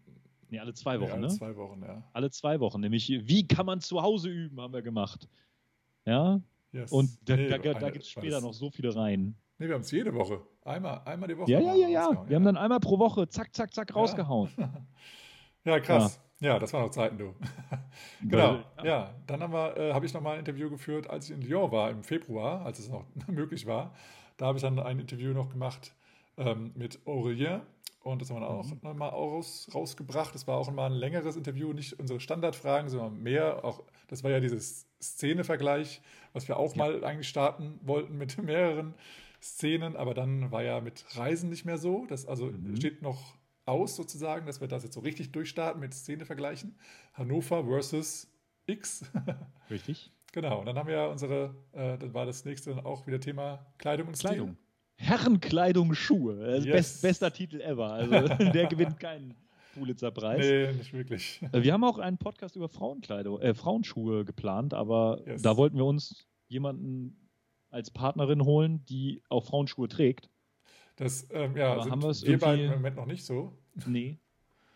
[0.52, 1.28] Nee, alle zwei Wochen, alle ne?
[1.30, 2.04] zwei Wochen, ja.
[2.12, 2.82] Alle zwei Wochen.
[2.82, 5.28] Nämlich, wie kann man zu Hause üben, haben wir gemacht.
[6.06, 6.92] Ja, Yes.
[6.92, 9.36] und da, Nee, da, da gibt es später noch so viele rein.
[9.60, 10.42] Nee, wir haben es jede Woche.
[10.64, 11.52] Einmal, einmal die Woche.
[11.52, 12.30] Ja, ja, ja, ja.
[12.30, 13.96] Wir haben dann einmal pro Woche zack, zack, zack Ja.
[13.96, 14.50] rausgehauen.
[15.66, 16.22] Ja, krass.
[16.40, 17.36] Ja, das waren noch Zeiten, du.
[18.22, 18.60] Genau.
[18.82, 21.70] Ja, dann haben wir, äh, habe ich nochmal ein Interview geführt, als ich in Lyon
[21.74, 23.94] war im Februar, als es noch möglich war.
[24.38, 25.94] Da habe ich dann ein Interview noch gemacht
[26.38, 27.62] ähm, mit Aurelien
[28.04, 28.80] und das haben wir auch Mhm.
[28.82, 30.34] nochmal raus, rausgebracht.
[30.34, 33.66] Das war auch mal ein längeres Interview, nicht unsere Standardfragen, sondern mehr.
[33.66, 36.02] Auch, das war ja dieses Szene-Vergleich,
[36.32, 36.86] was wir auch Ja.
[36.86, 38.94] mal eigentlich starten wollten mit mehreren
[39.42, 42.06] Szenen, aber dann war ja mit Reisen nicht mehr so.
[42.08, 42.76] Das also Mhm.
[42.76, 43.36] steht noch
[43.66, 46.76] aus sozusagen, dass wir das jetzt so richtig durchstarten mit Szene vergleichen.
[47.14, 48.28] Hannover versus
[48.66, 49.04] X.
[49.70, 50.12] Richtig.
[50.32, 53.20] genau, und dann haben wir ja unsere, äh, dann war das nächste dann auch wieder
[53.20, 54.30] Thema Kleidung und Stil.
[54.30, 54.58] Kleidung.
[54.96, 56.58] Herrenkleidung, Schuhe.
[56.58, 56.66] Yes.
[56.66, 57.92] best, bester Titel ever.
[57.94, 58.12] Also
[58.54, 59.34] der gewinnt keinen
[59.74, 60.40] Pulitzerpreis.
[60.40, 61.42] Nee, nicht wirklich.
[61.54, 65.42] Äh, Wir haben auch einen Podcast über Frauenkleidung, äh, Frauenschuhe geplant, aber Yes.
[65.42, 67.29] da wollten wir uns jemanden
[67.70, 70.30] als Partnerin holen, die auch Frauenschuhe trägt.
[70.96, 73.58] Das, ähm, ja, Aber sind haben wir es beiden im Moment noch nicht so.
[73.88, 74.20] Nee,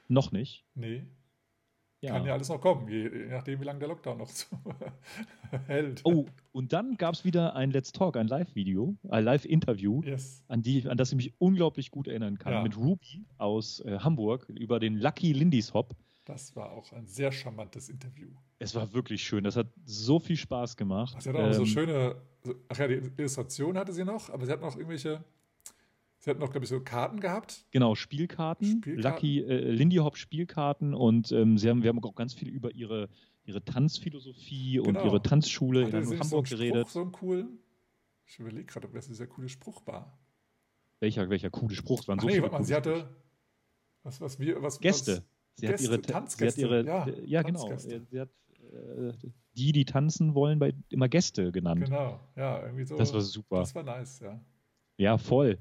[0.08, 0.64] noch nicht.
[0.74, 1.06] Nee,
[2.02, 2.14] Ja.
[2.14, 4.46] kann ja alles noch kommen, je, je nachdem, wie lange der Lockdown noch so
[5.68, 6.02] hält.
[6.04, 10.44] Oh, und dann gab es wieder ein Let's Talk, ein Live-Video, ein Live-Interview, Yes.
[10.48, 12.64] an, die, an das ich mich unglaublich gut erinnern kann, Ja.
[12.64, 15.96] mit Ruby aus äh, Hamburg über den Lucky Lindis Hop.
[16.26, 18.30] Das war auch ein sehr charmantes Interview.
[18.60, 19.44] Es war wirklich schön.
[19.44, 21.22] Das hat so viel Spaß gemacht.
[21.22, 22.16] Sie hat auch so Ähm, schöne, so-
[22.70, 25.24] ach ja, die Illustration hatte sie noch, aber sie hat noch irgendwelche,
[26.20, 27.66] sie hat noch, glaube ich, so Karten gehabt.
[27.72, 29.02] Genau, Spielkarten, Spielkarten.
[29.28, 32.74] Lucky äh, Lindy Hop Spielkarten und ähm, sie haben, wir haben auch ganz viel über
[32.74, 33.10] ihre,
[33.46, 35.06] ihre Tanzphilosophie und Genau.
[35.06, 36.82] ihre Tanzschule Hatte in Hamburg so einen geredet.
[36.88, 37.60] Spruch, so einen coolen.
[38.26, 40.18] Ich überlege gerade, ob das dieser coole Spruch war.
[41.00, 42.00] Welcher, welcher coole Spruch?
[42.02, 43.10] Es waren Ach so nee, warte mal, sie hatte, Sprüche.
[44.04, 45.18] was, was wir, was, Gäste.
[45.18, 45.24] Was,
[45.56, 47.68] Sie hat Gäste, ihre, Ta- sie hat Tanzgäste, ihre, ja, ja, genau.
[47.68, 48.08] Tanzgäste.
[48.10, 48.30] Sie hat
[49.58, 51.86] die, die tanzen wollen, bei immer Gäste genannt.
[51.86, 52.98] Genau, ja, irgendwie so.
[52.98, 53.60] Das war super.
[53.60, 54.40] Das war nice, ja.
[54.98, 55.58] Ja, voll.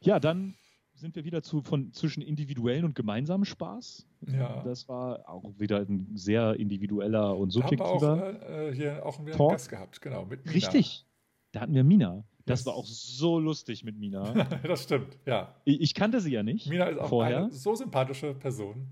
[0.00, 0.54] Ja, dann
[0.94, 4.06] sind wir wieder zu, von, zwischen individuellen und gemeinsamen Spaß.
[4.28, 4.62] Ja.
[4.62, 8.68] Das war auch wieder ein sehr individueller und Da haben wir auch subjektiver.
[8.68, 9.50] äh, hier auch wieder einen Talk.
[9.52, 10.52] Gast gehabt, genau, mit Mina.
[10.54, 11.04] Richtig.
[11.52, 12.24] Da hatten wir Mina.
[12.46, 12.66] Das Yes.
[12.66, 14.32] war auch so lustig mit Mina.
[14.64, 15.54] das stimmt, ja.
[15.64, 16.68] Ich, ich kannte sie ja nicht.
[16.68, 17.38] Mina ist auch vorher.
[17.44, 18.86] eine so sympathische Person.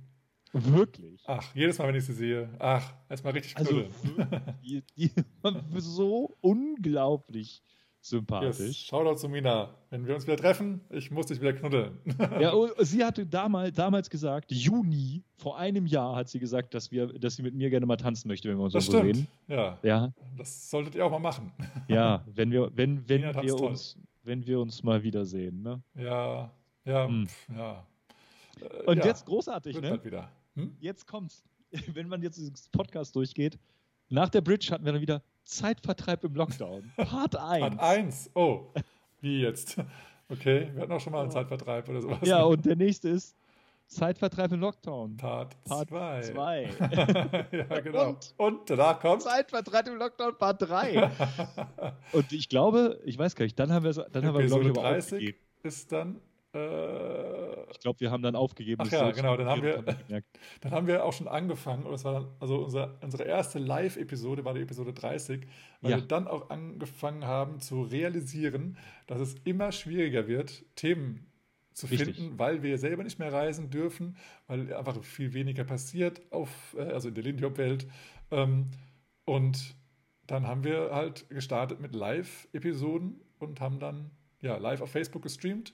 [0.52, 1.22] Wirklich.
[1.26, 4.56] Ach, jedes Mal, wenn ich sie sehe, ach, erstmal richtig Also knuddeln.
[4.62, 7.62] die, die war so unglaublich
[8.02, 8.58] sympathisch.
[8.58, 8.76] Yes.
[8.76, 9.70] Shoutout zu Mina.
[9.90, 11.98] Wenn wir uns wieder treffen, ich muss dich wieder knuddeln.
[12.40, 17.06] ja, sie hatte damals, damals gesagt, Juni, vor einem Jahr hat sie gesagt, dass, wir,
[17.06, 19.28] dass sie mit mir gerne mal tanzen möchte, wenn wir uns das irgendwo stimmt.
[19.48, 19.56] sehen.
[19.56, 19.78] Ja.
[19.82, 20.12] ja.
[20.36, 21.52] Das solltet ihr auch mal machen.
[21.88, 25.62] Ja, wenn wir, wenn, wenn wir uns, wenn wir uns mal wiedersehen.
[25.62, 25.82] Ne?
[25.94, 26.50] Ja,
[26.84, 27.28] ja, hm.
[27.56, 27.86] ja.
[28.60, 29.06] Äh, Und ja.
[29.06, 29.90] jetzt großartig, Wird ne?
[29.90, 30.28] Halt wieder.
[30.54, 30.76] Hm?
[30.80, 31.44] Jetzt kommt's.
[31.94, 33.58] Wenn man jetzt dieses Podcast durchgeht,
[34.08, 36.92] nach der Bridge hatten wir dann wieder Zeitvertreib im Lockdown.
[36.96, 37.60] Part 1.
[37.60, 38.30] Part 1.
[38.34, 38.66] Oh,
[39.20, 39.76] wie jetzt?
[40.28, 42.18] Okay, wir hatten auch schon mal einen Zeitvertreib oder sowas.
[42.22, 43.36] Ja, und der nächste ist
[43.86, 45.16] Zeitvertreib im Lockdown.
[45.16, 46.70] Part 2.
[47.52, 48.08] ja, genau.
[48.10, 51.10] Und, und danach kommt Zeitvertreib im Lockdown Part 3.
[52.12, 54.70] und ich glaube, ich weiß gar nicht, dann haben wir dann haben wir glaube ich
[54.70, 55.38] aber 30 aufgegeben.
[55.62, 56.20] ist dann
[56.54, 58.82] äh, ich glaube, wir haben dann aufgegeben.
[58.84, 59.36] Ach ja, genau.
[59.36, 59.82] Dann haben, wir,
[60.60, 61.84] dann haben wir auch schon angefangen.
[61.84, 65.46] Und das war dann, also unser, unsere erste Live-Episode war die Episode 30,
[65.80, 65.96] weil ja.
[65.98, 68.76] wir dann auch angefangen haben zu realisieren,
[69.06, 71.26] dass es immer schwieriger wird, Themen
[71.72, 72.16] zu Richtig.
[72.16, 76.82] finden, weil wir selber nicht mehr reisen dürfen, weil einfach viel weniger passiert auf, äh,
[76.82, 77.86] also in der Lindyhop-Welt.
[78.30, 78.70] Ähm,
[79.24, 79.74] und
[80.26, 84.10] dann haben wir halt gestartet mit Live-Episoden und haben dann
[84.42, 85.72] ja live auf Facebook gestreamt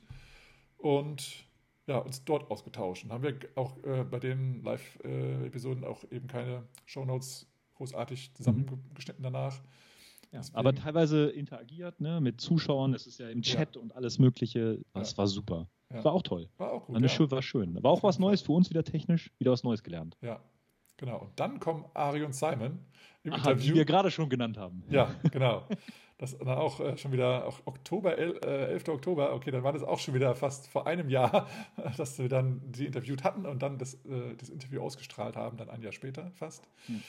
[0.78, 1.44] und
[1.86, 3.04] ja, uns dort ausgetauscht.
[3.04, 9.60] Und haben wir auch äh, bei den Live-Episoden auch eben keine Shownotes großartig zusammengeschnitten danach.
[10.32, 13.80] Ja, aber teilweise interagiert ne, mit Zuschauern, es ist ja im Chat ja.
[13.80, 14.78] und alles Mögliche.
[14.92, 15.18] Das ja.
[15.18, 15.68] war super.
[15.90, 16.04] Ja.
[16.04, 16.50] War auch toll.
[16.58, 17.00] War auch gut.
[17.00, 17.82] War, schön, war schön.
[17.82, 20.18] War auch was Neues für uns wieder technisch, wieder was Neues gelernt.
[20.20, 20.38] Ja,
[20.98, 21.20] genau.
[21.20, 22.78] Und dann kommen Ari und Simon
[23.22, 23.72] im Aha, Interview.
[23.72, 24.84] Die wir gerade schon genannt haben.
[24.90, 25.66] Ja, genau.
[26.18, 28.88] Das dann auch äh, schon wieder auch Oktober, el, äh, 11.
[28.88, 31.46] Oktober, okay, dann war das auch schon wieder fast vor einem Jahr,
[31.96, 35.70] dass wir dann die interviewt hatten und dann das, äh, das Interview ausgestrahlt haben, dann
[35.70, 36.68] ein Jahr später fast.
[36.86, 37.02] Hm.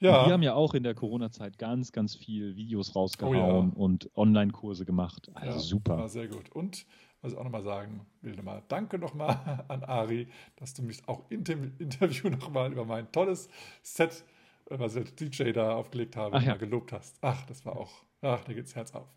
[0.00, 0.26] Ja.
[0.26, 3.84] Wir haben ja auch in der Corona-Zeit ganz, ganz viel Videos rausgehauen oh ja.
[3.84, 5.30] und Online-Kurse gemacht.
[5.34, 5.98] Also ja, super.
[5.98, 6.50] War sehr gut.
[6.50, 6.86] Und
[7.20, 11.30] was ich auch nochmal sagen will, nochmal danke nochmal an Ari, dass du mich auch
[11.30, 13.48] in dem Interview nochmal über mein tolles
[13.82, 14.24] Set,
[14.70, 16.56] äh, was ich als DJ da aufgelegt habe, ja.
[16.56, 17.18] gelobt hast.
[17.20, 19.08] Ach, das war auch Ach, da geht's Herz auf.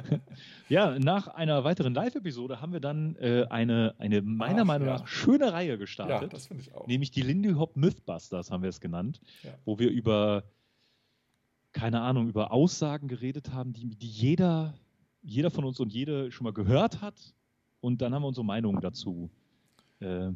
[0.70, 5.06] ja, nach einer weiteren Live-Episode haben wir dann äh, eine, eine meiner Ach, Meinung nach
[5.06, 6.22] schöne Reihe gestartet.
[6.22, 6.86] Ja, das finde ich auch.
[6.86, 9.50] Nämlich die Lindy Hop Mythbusters haben wir es genannt, ja.
[9.66, 10.44] wo wir über,
[11.72, 14.72] keine Ahnung, über Aussagen geredet haben, die, die jeder,
[15.20, 17.34] jeder von uns und jede schon mal gehört hat.
[17.80, 19.30] Und dann haben wir unsere Meinung dazu
[20.00, 20.30] äh,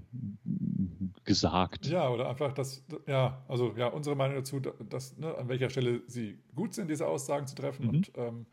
[1.25, 1.87] gesagt.
[1.87, 6.03] Ja, oder einfach das, ja, also ja, unsere Meinung dazu, dass, ne, an welcher Stelle
[6.07, 7.91] sie gut sind, diese Aussagen zu treffen mhm.
[7.91, 8.47] und, ähm,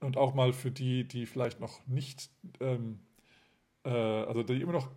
[0.00, 2.30] und auch mal für die, die vielleicht noch nicht,
[2.60, 3.00] ähm,
[3.84, 4.90] äh, also die immer noch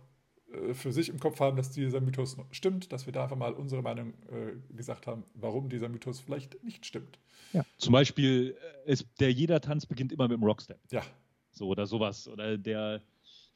[0.54, 3.52] äh, für sich im Kopf haben, dass dieser Mythos stimmt, dass wir da einfach mal
[3.52, 7.18] unsere Meinung äh, gesagt haben, warum dieser Mythos vielleicht nicht stimmt.
[7.52, 7.64] Ja.
[7.78, 10.78] Zum Beispiel äh, ist der jeder Tanz beginnt immer mit dem Rockstep.
[10.90, 11.02] Ja.
[11.50, 12.26] So oder sowas.
[12.28, 13.02] Oder der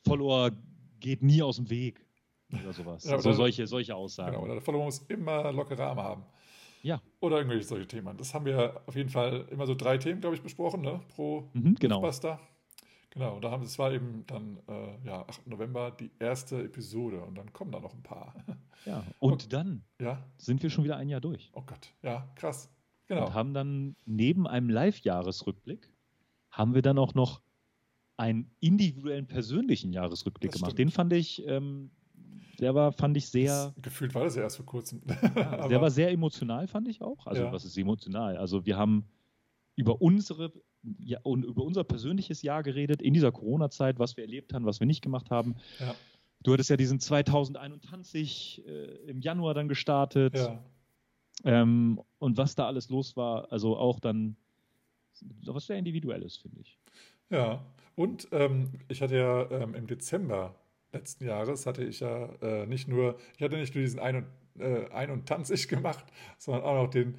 [0.05, 0.53] Follower
[1.01, 2.05] geht nie aus dem Weg
[2.53, 3.05] oder sowas.
[3.05, 4.32] Ja, also solche, solche Aussagen.
[4.32, 6.24] Genau, oder der Follower muss immer lockere Arme haben.
[6.82, 7.03] Ja.
[7.20, 8.16] Oder irgendwelche solche Themen.
[8.16, 11.01] Das haben wir auf jeden Fall immer so drei Themen, glaube ich, besprochen, ne?
[11.09, 12.01] Pro mhm, genau.
[12.01, 12.40] Buster.
[13.11, 15.46] Genau, und da haben es war eben dann äh, ja, 8.
[15.46, 18.34] November die erste Episode und dann kommen da noch ein paar.
[18.84, 19.46] Ja, und okay.
[19.49, 20.24] dann ja?
[20.36, 21.51] sind wir schon wieder ein Jahr durch.
[21.53, 22.72] Oh Gott, ja, krass.
[23.09, 23.26] Genau.
[23.26, 25.90] Und haben dann neben einem Live-Jahresrückblick
[26.53, 27.42] haben wir dann auch noch
[28.19, 30.73] einen individuellen persönlichen Jahresrückblick das gemacht.
[30.73, 30.91] Stimmt.
[30.91, 31.91] Den fand ich, ähm,
[32.59, 33.73] der war, fand ich sehr.
[33.75, 35.03] Das, gefühlt war das ja erst vor kurzem.
[35.35, 37.27] Ja, der war sehr emotional, fand ich auch.
[37.27, 37.53] Also, ja.
[37.53, 38.37] was ist emotional?
[38.37, 39.07] Also, wir haben
[39.77, 40.53] über unsere
[41.01, 44.81] ja, und über unser persönliches Jahr geredet in dieser Corona-Zeit, was wir erlebt haben, was
[44.81, 45.57] wir nicht gemacht haben.
[45.81, 45.95] Ja.
[46.43, 48.71] Du hattest ja diesen 2021 äh,
[49.09, 50.37] im Januar dann gestartet.
[50.37, 50.62] Ja.
[51.45, 54.37] Ähm, und was da alles los war, also auch dann
[55.45, 56.79] was sehr individuelles, finde ich.
[57.31, 57.64] Ja,
[57.99, 60.55] und ähm, ich hatte ja ähm, im Dezember
[60.92, 64.16] letzten Jahres hatte ich ja äh, nicht nur, ich hatte nicht nur diesen Ein-
[64.55, 66.05] und, äh, Ein und Tanz ich gemacht,
[66.38, 67.18] sondern auch noch den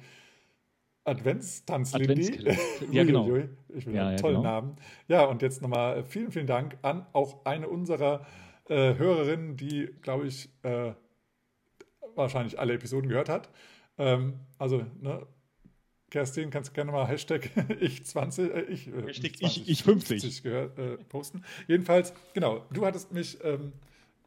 [1.04, 2.46] Adventstanz Lindy.
[2.92, 3.26] ja, genau.
[3.68, 4.48] Ich will ja, einen ja, tollen genau.
[4.48, 4.76] Namen.
[5.06, 8.24] Ja, und jetzt nochmal äh, vielen, vielen Dank an auch eine unserer
[8.70, 10.94] äh, Hörerinnen, die, glaube ich, äh,
[12.14, 13.50] wahrscheinlich alle Episoden gehört hat.
[13.98, 15.26] Ähm, also, ne,
[16.10, 17.50] Kerstin, kannst du gerne mal Hashtag
[17.80, 21.44] ich 20, äh, ich, äh, Hashtag 20, ich, ich 50, 50 gehört, äh, posten.
[21.68, 23.72] Jedenfalls, genau, du hattest mich ähm,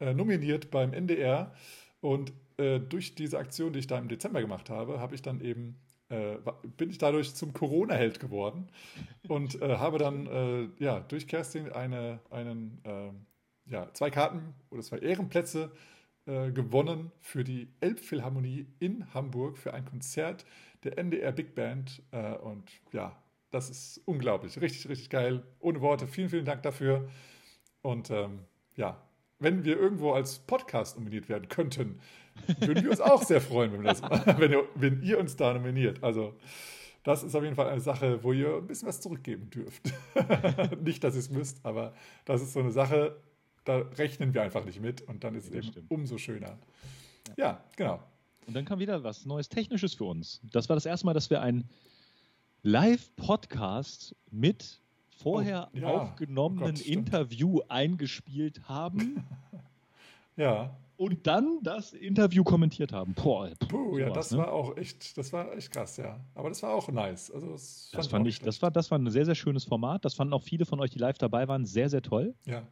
[0.00, 1.54] äh, nominiert beim NDR
[2.00, 5.40] und äh, durch diese Aktion, die ich da im Dezember gemacht habe, habe ich dann
[5.40, 5.76] eben
[6.76, 8.68] bin ich dadurch zum Corona-Held geworden
[9.26, 13.26] und habe dann ja durch Kerstin eine, einen, ähm,
[13.64, 15.72] ja, zwei Karten oder zwei Ehrenplätze
[16.26, 20.44] gewonnen für die Elbphilharmonie in Hamburg für ein Konzert
[20.84, 22.02] der NDR Big Band.
[22.10, 23.16] Äh, und ja,
[23.50, 24.60] Das ist unglaublich.
[24.60, 25.42] Richtig, richtig geil.
[25.60, 26.06] Ohne Worte.
[26.06, 27.08] Vielen, vielen Dank dafür.
[27.82, 28.40] Und ähm,
[28.76, 29.02] ja,
[29.38, 32.00] wenn wir irgendwo als Podcast nominiert werden könnten,
[32.60, 34.02] würden wir uns auch sehr freuen, wenn, das,
[34.38, 36.02] wenn, ihr, wenn, ihr, uns da nominiert.
[36.02, 36.34] Also,
[37.02, 39.92] das ist auf jeden Fall eine Sache, wo ihr ein bisschen was zurückgeben dürft.
[40.82, 43.20] nicht, dass ihr es müsst, aber das ist so eine Sache,
[43.64, 45.90] da rechnen wir einfach nicht mit und dann ist es eben stimmt.
[45.90, 46.58] umso schöner.
[47.28, 47.34] Ja.
[47.36, 48.02] ja, genau.
[48.46, 50.40] Und dann kam wieder was Neues Technisches für uns.
[50.52, 51.64] Das war das erste Mal, dass wir ein
[52.62, 54.80] Live-Podcast mit
[55.18, 55.88] vorher oh, ja.
[55.88, 59.24] aufgenommenen oh Gott, Interview eingespielt haben.
[60.36, 60.76] ja.
[60.96, 63.14] Und dann das Interview kommentiert haben.
[63.14, 64.38] Boah, Puh, ja, das ne?
[64.38, 66.20] war auch echt, das war echt krass, ja.
[66.34, 67.32] Aber das war auch nice.
[67.32, 70.04] Also das, das fand ich, das war, das war ein sehr, sehr schönes Format.
[70.04, 72.34] Das fanden auch viele von euch, die live dabei waren, sehr, sehr toll.
[72.44, 72.62] Ja.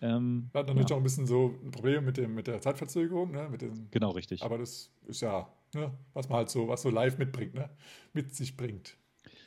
[0.00, 0.96] Ähm, wir hatten natürlich ja.
[0.96, 3.32] auch ein bisschen so ein Problem mit, dem, mit der Zeitverzögerung.
[3.32, 3.48] Ne?
[3.50, 4.42] Mit dem, genau, richtig.
[4.42, 5.92] Aber das ist ja, ne?
[6.12, 7.68] was man halt so, was so live mitbringt, ne?
[8.12, 8.96] mit sich bringt.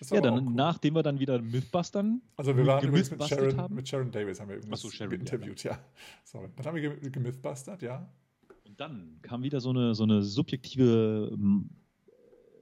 [0.09, 0.53] Ja, dann cool.
[0.53, 2.23] nachdem wir dann wieder Mythbustern.
[2.35, 3.75] Also wir waren übrigens mit Sharon, haben.
[3.75, 5.73] mit Sharon Davis haben wir übrigens so, Sharon, interviewt, ja.
[5.73, 5.79] ja.
[6.23, 6.49] Sorry.
[6.55, 8.09] Dann haben wir gemythbustert, ja.
[8.65, 11.69] Und dann kam wieder so eine, so eine subjektive um,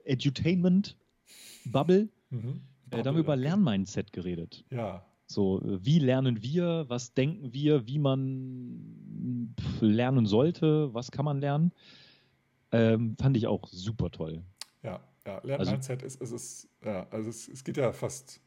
[0.04, 2.10] Edutainment-Bubble.
[2.30, 2.62] Mhm.
[2.92, 4.66] Äh, da haben wir über Lernmindset geredet.
[4.70, 5.06] Ja.
[5.32, 11.72] So, wie lernen wir, was denken wir, wie man lernen sollte, was kann man lernen.
[12.72, 14.42] Ähm, fand ich auch super toll.
[14.82, 18.42] Ja, ja Lernmindset also, ist, ist, ist, ja, also es, es, geht ja fast,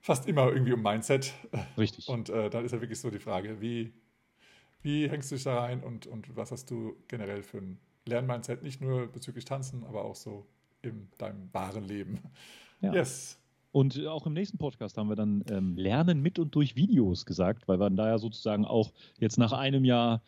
[0.00, 1.32] fast immer irgendwie um Mindset.
[1.78, 2.08] Richtig.
[2.08, 3.94] Und äh, dann ist ja wirklich so die Frage, wie,
[4.82, 8.62] wie hängst du dich da rein und, und was hast du generell für ein Lernmindset,
[8.62, 10.46] nicht nur bezüglich Tanzen, aber auch so
[10.82, 12.20] in deinem wahren Leben.
[12.82, 12.92] Ja.
[12.92, 13.39] Yes.
[13.72, 17.68] Und auch im nächsten Podcast haben wir dann ähm, Lernen mit und durch Videos gesagt,
[17.68, 20.22] weil wir dann da ja sozusagen auch jetzt nach einem Jahr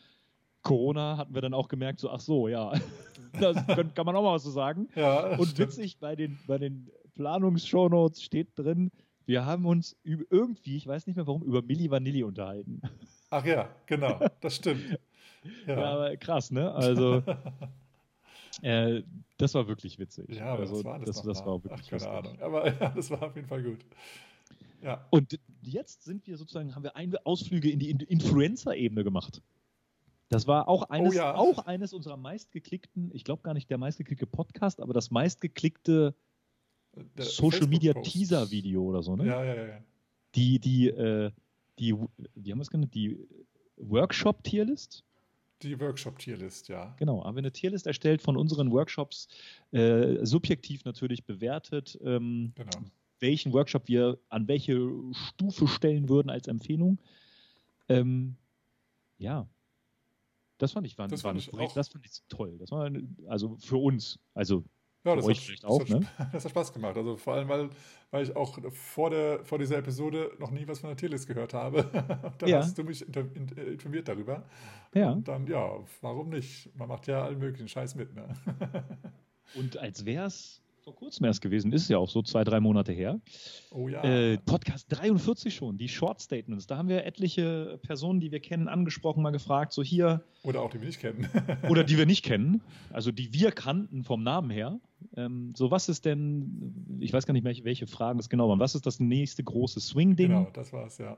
[0.62, 2.72] Corona hatten wir dann auch gemerkt, so, ach so, ja,
[3.40, 4.88] das kann, man auch mal was so sagen.
[4.94, 5.70] Ja, und stimmt.
[5.70, 8.90] witzig, bei den, bei den Planungs-Shownotes steht drin,
[9.26, 12.80] wir haben uns irgendwie, ich weiß nicht mehr warum, über Milli Vanilli unterhalten.
[13.30, 14.98] Ach ja, genau, das stimmt.
[15.66, 16.72] Ja, ja aber krass, ne?
[16.72, 17.20] Also,
[18.60, 19.02] äh,
[19.38, 20.28] das war wirklich witzig.
[20.36, 22.40] Ja, aber also, das war das, das, das war wirklich Ach, keine Ahnung.
[22.40, 23.84] Aber ja, das war auf jeden Fall gut.
[24.82, 25.06] Ja.
[25.10, 29.40] Und jetzt sind wir sozusagen, haben wir Ausflüge in die Influencer-Ebene gemacht.
[30.28, 31.34] Das war auch eines, oh ja.
[31.34, 36.14] auch eines unserer meistgeklickten, ich glaube gar nicht der meistgeklickte Podcast, aber das meistgeklickte
[36.94, 39.26] der Social Media Teaser Video oder so, ne?
[39.26, 39.78] Ja, ja, ja.
[40.34, 41.30] Die, die, äh,
[41.78, 41.94] die,
[42.34, 42.94] wie haben wir es genannt?
[42.94, 43.18] Die
[43.76, 45.04] Workshop Tierlist?
[45.62, 46.94] Die Workshop-Tierlist, ja.
[46.98, 49.28] Genau, haben wir eine Tierlist erstellt von unseren Workshops,
[49.70, 52.70] äh, subjektiv natürlich bewertet, ähm, genau.
[53.20, 56.98] welchen Workshop wir an welche Stufe stellen würden als Empfehlung.
[57.88, 58.36] Ähm,
[59.18, 59.46] ja,
[60.58, 62.56] das fand ich, war, das, war fand ich das fand ich toll.
[62.58, 62.90] Das war
[63.26, 64.64] also für uns, also
[65.04, 66.06] ja, das, hat, auch, das, hat, ne?
[66.32, 66.96] das hat Spaß gemacht.
[66.96, 67.70] Also vor allem, weil,
[68.10, 71.54] weil ich auch vor, der, vor dieser Episode noch nie was von der Tierlist gehört
[71.54, 71.84] habe.
[72.38, 72.58] dann ja.
[72.58, 74.44] hast du mich äh, informiert darüber.
[74.94, 75.12] Ja.
[75.12, 76.74] Und dann, ja, warum nicht?
[76.76, 78.14] Man macht ja allen möglichen Scheiß mit.
[78.14, 78.28] Ne?
[79.54, 82.92] Und als wäre es vor kurzem erst gewesen, ist ja auch so zwei, drei Monate
[82.92, 83.20] her.
[83.70, 84.02] Oh ja.
[84.02, 86.66] Äh, Podcast 43 schon, die Short Statements.
[86.66, 90.24] Da haben wir etliche Personen, die wir kennen, angesprochen, mal gefragt, so hier.
[90.42, 91.28] Oder auch die wir nicht kennen.
[91.68, 94.80] oder die wir nicht kennen, also die wir kannten vom Namen her.
[95.16, 98.60] Ähm, so, was ist denn, ich weiß gar nicht mehr, welche Fragen das genau waren.
[98.60, 100.28] Was ist das nächste große Swing-Ding?
[100.28, 101.16] Genau, das war es, ja.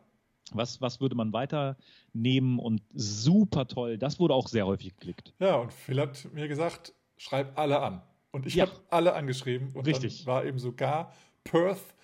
[0.53, 3.97] Was, was würde man weiternehmen und super toll.
[3.97, 5.33] Das wurde auch sehr häufig geklickt.
[5.39, 8.03] Ja, und Phil hat mir gesagt, schreib alle an.
[8.35, 8.66] Und ich ja.
[8.66, 9.70] habe alle angeschrieben.
[9.74, 10.24] Und Richtig.
[10.24, 11.12] dann war eben sogar
[11.45, 11.95] Perth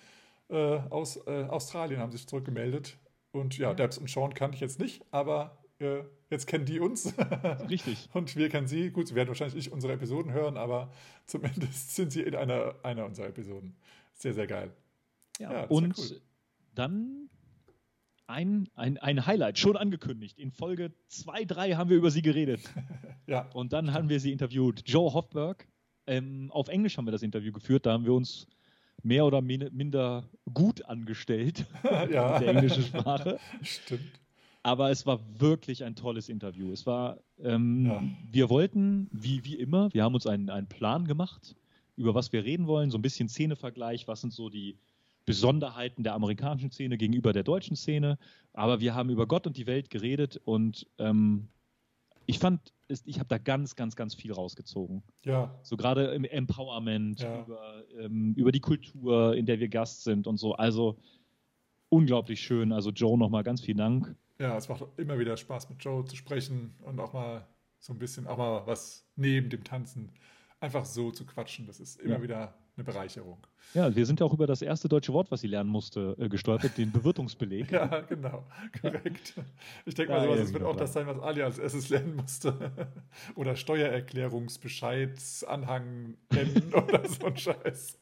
[0.47, 2.97] äh, aus äh, Australien haben sich zurückgemeldet.
[3.31, 7.13] Und ja, Debs und Sean kannte ich jetzt nicht, aber äh, jetzt kennen die uns.
[7.69, 8.07] Richtig.
[8.13, 8.91] und wir kennen sie.
[8.91, 10.93] Gut, sie werden wahrscheinlich nicht unsere Episoden hören, aber
[11.25, 13.75] zumindest sind sie in einer, einer unserer Episoden.
[14.13, 14.71] Sehr, sehr geil.
[15.37, 16.21] Ja, ja und cool.
[16.75, 17.29] dann
[18.27, 20.39] ein, ein, ein Highlight, schon angekündigt.
[20.39, 22.61] In Folge 2, 3 haben wir über sie geredet.
[23.27, 23.49] ja.
[23.53, 24.83] Und dann haben wir sie interviewt.
[24.85, 25.67] Joe Hofberg,
[26.11, 28.45] ähm, auf Englisch haben wir das Interview geführt, da haben wir uns
[29.01, 32.37] mehr oder minder gut angestellt ja.
[32.37, 33.39] in der englischen Sprache.
[33.63, 34.19] Stimmt.
[34.61, 36.71] Aber es war wirklich ein tolles Interview.
[36.71, 38.03] Es war, ähm, ja.
[38.29, 41.55] wir wollten, wie, wie immer, wir haben uns einen, einen Plan gemacht,
[41.95, 44.77] über was wir reden wollen, so ein bisschen Szenevergleich, was sind so die
[45.25, 48.19] Besonderheiten der amerikanischen Szene gegenüber der deutschen Szene.
[48.53, 51.47] Aber wir haben über Gott und die Welt geredet und ähm,
[52.27, 52.73] ich fand,
[53.05, 55.03] ich habe da ganz, ganz, ganz viel rausgezogen.
[55.23, 55.57] Ja.
[55.63, 57.41] So gerade im Empowerment, ja.
[57.41, 60.53] über, ähm, über die Kultur, in der wir Gast sind und so.
[60.53, 60.97] Also
[61.89, 62.71] unglaublich schön.
[62.71, 64.15] Also Joe, nochmal ganz vielen Dank.
[64.39, 67.47] Ja, es macht immer wieder Spaß, mit Joe zu sprechen und auch mal
[67.79, 70.11] so ein bisschen, auch mal was neben dem Tanzen
[70.59, 71.67] einfach so zu quatschen.
[71.67, 72.23] Das ist immer ja.
[72.23, 73.45] wieder eine Bereicherung.
[73.73, 76.27] Ja, wir sind ja auch über das erste deutsche Wort, was sie lernen musste, äh,
[76.29, 77.71] gestolpert, den Bewirtungsbeleg.
[77.71, 78.45] ja, genau,
[78.81, 79.33] korrekt.
[79.85, 82.71] Ich denke mal, sowas wird auch das sein, was Ali als erstes lernen musste.
[83.35, 87.97] oder Steuererklärungsbescheidsanhang nennen oder so ein Scheiß.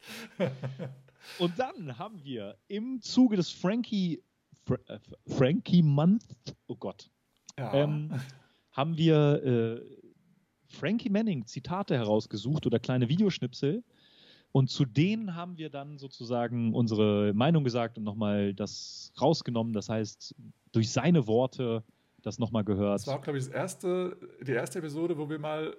[1.39, 4.24] Und dann haben wir im Zuge des Frankie,
[4.65, 6.24] Fra äh, Frankie Month,
[6.67, 7.09] oh Gott,
[7.57, 7.74] ja.
[7.74, 8.13] ähm,
[8.72, 9.82] haben wir äh,
[10.70, 13.84] Frankie Manning Zitate herausgesucht oder kleine Videoschnipsel.
[14.51, 19.73] Und zu denen haben wir dann sozusagen unsere Meinung gesagt und nochmal das rausgenommen.
[19.73, 20.35] Das heißt,
[20.71, 21.83] durch seine Worte
[22.21, 22.99] das nochmal gehört.
[22.99, 25.77] Das war, glaube ich, das erste, die erste Episode, wo wir mal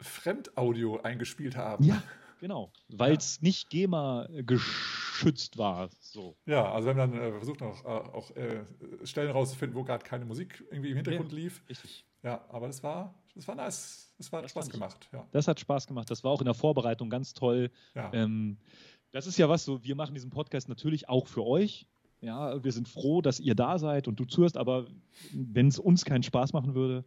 [0.00, 1.84] Fremdaudio eingespielt haben.
[1.84, 2.02] Ja,
[2.40, 3.46] Genau, weil es ja.
[3.46, 5.88] nicht GEMA geschützt war.
[6.00, 6.36] So.
[6.44, 8.64] Ja, also wir haben dann äh, versucht, auch, äh, auch äh,
[9.04, 11.62] Stellen rauszufinden, wo gerade keine Musik irgendwie im Hintergrund ja, lief.
[11.68, 12.04] Richtig.
[12.26, 14.12] Ja, aber das war, das war nice.
[14.18, 15.08] Das war das Spaß gemacht.
[15.12, 15.24] Ja.
[15.30, 16.10] Das hat Spaß gemacht.
[16.10, 17.70] Das war auch in der Vorbereitung ganz toll.
[17.94, 18.12] Ja.
[18.12, 18.56] Ähm,
[19.12, 21.86] das ist ja was so, wir machen diesen Podcast natürlich auch für euch.
[22.20, 24.86] Ja, wir sind froh, dass ihr da seid und du zuhörst, aber
[25.32, 27.04] wenn es uns keinen Spaß machen würde,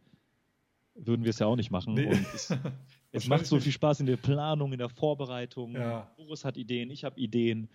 [0.96, 1.96] würden wir es ja auch nicht machen.
[1.96, 2.06] Nee.
[2.08, 2.56] Und es,
[3.12, 5.74] es macht so viel Spaß in der Planung, in der Vorbereitung.
[5.74, 6.10] Ja.
[6.16, 7.68] Boris hat Ideen, ich habe Ideen.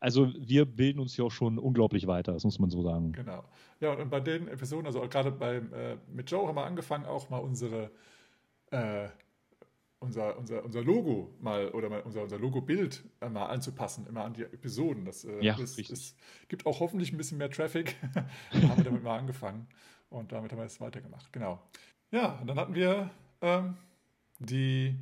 [0.00, 3.12] Also wir bilden uns hier auch schon unglaublich weiter, das muss man so sagen.
[3.12, 3.44] Genau.
[3.80, 7.30] Ja, und bei den Episoden, also gerade beim, äh, mit Joe haben wir angefangen, auch
[7.30, 7.90] mal unsere
[8.70, 9.08] äh,
[9.98, 14.34] unser, unser, unser Logo mal oder mal unser, unser Logo-Bild äh, mal anzupassen, immer an
[14.34, 15.04] die Episoden.
[15.04, 16.16] Das äh, ja, ist, ist,
[16.48, 17.96] gibt auch hoffentlich ein bisschen mehr Traffic.
[18.14, 19.66] da haben wir damit mal angefangen
[20.10, 21.32] und damit haben wir es weitergemacht.
[21.32, 21.60] Genau.
[22.10, 23.76] Ja, und dann hatten wir ähm,
[24.38, 24.96] die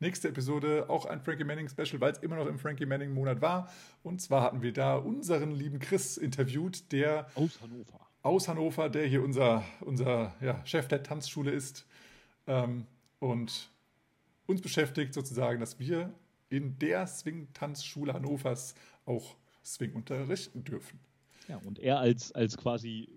[0.00, 3.40] nächste Episode, auch ein Frankie Manning Special, weil es immer noch im Frankie Manning Monat
[3.40, 3.70] war.
[4.02, 9.06] Und zwar hatten wir da unseren lieben Chris interviewt, der aus Hannover, aus Hannover der
[9.06, 11.86] hier unser, unser ja, Chef der Tanzschule ist
[12.46, 12.86] ähm,
[13.18, 13.70] und
[14.46, 16.12] uns beschäftigt sozusagen, dass wir
[16.50, 18.74] in der Swing-Tanzschule Hannovers
[19.06, 21.00] auch Swing unterrichten dürfen.
[21.48, 23.08] Ja, und er als, als quasi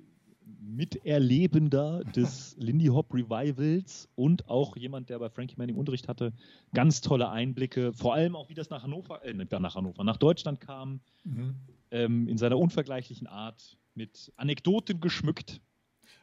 [0.59, 6.33] Miterlebender des Lindy Hop Revivals und auch jemand, der bei Frankie Manning Unterricht hatte.
[6.73, 10.59] Ganz tolle Einblicke, vor allem auch, wie das nach Hannover, äh, nach Hannover, nach Deutschland
[10.59, 11.55] kam, mhm.
[11.91, 15.61] ähm, in seiner unvergleichlichen Art, mit Anekdoten geschmückt.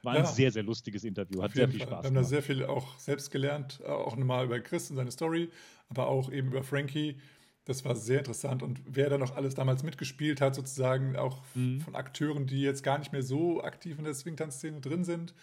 [0.03, 0.21] War ja.
[0.21, 2.03] ein sehr, sehr lustiges Interview, hat sehr viel Spaß gemacht.
[2.05, 5.51] Wir haben da sehr viel auch selbst gelernt, auch nochmal über Chris und seine Story,
[5.89, 7.17] aber auch eben über Frankie
[7.65, 8.63] das war sehr interessant.
[8.63, 11.81] Und wer da noch alles damals mitgespielt hat, sozusagen auch mhm.
[11.81, 15.35] von Akteuren, die jetzt gar nicht mehr so aktiv in der Swingtanz-Szene drin sind.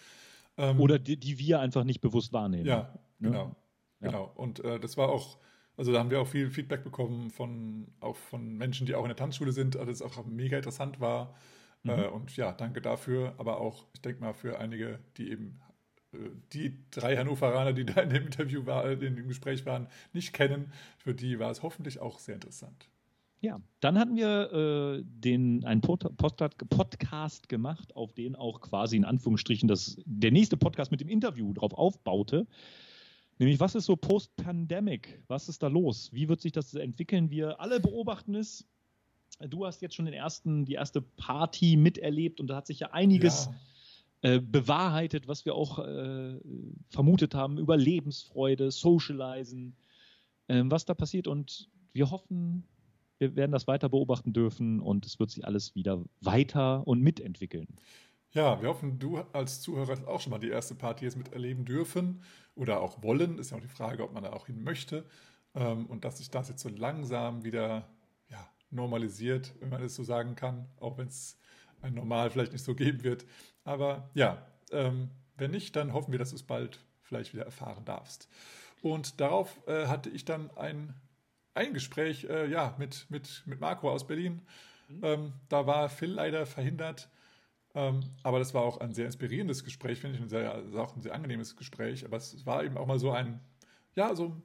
[0.57, 2.65] Ähm, Oder die, die, wir einfach nicht bewusst wahrnehmen.
[2.65, 3.29] Ja, ne?
[3.29, 3.55] genau.
[3.99, 4.07] Ja.
[4.07, 4.31] genau.
[4.35, 5.39] Und äh, das war auch,
[5.77, 9.09] also da haben wir auch viel Feedback bekommen von, auch von Menschen, die auch in
[9.09, 11.33] der Tanzschule sind, also das auch mega interessant war.
[11.83, 11.89] Mhm.
[11.89, 15.59] Äh, und ja, danke dafür, aber auch, ich denke mal, für einige, die eben
[16.53, 20.71] die drei Hannoveraner, die da in dem Interview war, in dem Gespräch waren, nicht kennen,
[20.97, 22.89] für die war es hoffentlich auch sehr interessant.
[23.39, 29.05] Ja, dann hatten wir äh, den, einen Pod Podcast gemacht, auf den auch quasi in
[29.05, 32.45] Anführungsstrichen das, der nächste Podcast mit dem Interview drauf aufbaute.
[33.39, 35.23] Nämlich, was ist so Post-Pandemic?
[35.27, 36.13] Was ist da los?
[36.13, 37.31] Wie wird sich das entwickeln?
[37.31, 38.67] Wir alle beobachten es.
[39.39, 42.91] Du hast jetzt schon den ersten, die erste Party miterlebt und da hat sich ja
[42.91, 43.55] einiges ja
[44.21, 46.39] äh, bewahrheitet, was wir auch äh,
[46.89, 49.75] vermutet haben über Lebensfreude, Socializen,
[50.47, 51.27] äh, was da passiert.
[51.27, 52.67] Und wir hoffen,
[53.17, 57.67] wir werden das weiter beobachten dürfen und es wird sich alles wieder weiter und mitentwickeln.
[58.33, 61.65] Ja, wir hoffen, du als Zuhörer hast auch schon mal die erste Party jetzt miterleben
[61.65, 62.21] dürfen
[62.55, 63.39] oder auch wollen.
[63.39, 65.05] Ist ja auch die Frage, ob man da auch hin möchte.
[65.53, 67.89] Ähm, und dass sich das jetzt so langsam wieder
[68.29, 71.37] ja, normalisiert, wenn man es so sagen kann, auch wenn es
[71.89, 73.25] Normal vielleicht nicht so geben wird.
[73.63, 77.85] Aber ja, ähm, wenn nicht, dann hoffen wir, dass du es bald vielleicht wieder erfahren
[77.85, 78.29] darfst.
[78.81, 80.93] Und darauf äh, hatte ich dann ein,
[81.53, 84.41] ein Gespräch äh, ja, mit, mit, mit Marco aus Berlin.
[84.87, 84.99] Mhm.
[85.03, 87.09] Ähm, da war Phil leider verhindert.
[87.73, 90.95] Ähm, aber das war auch ein sehr inspirierendes Gespräch, finde ich, ein sehr, also auch
[90.95, 92.05] ein sehr angenehmes Gespräch.
[92.05, 93.39] Aber es war eben auch mal so ein,
[93.95, 94.41] ja, so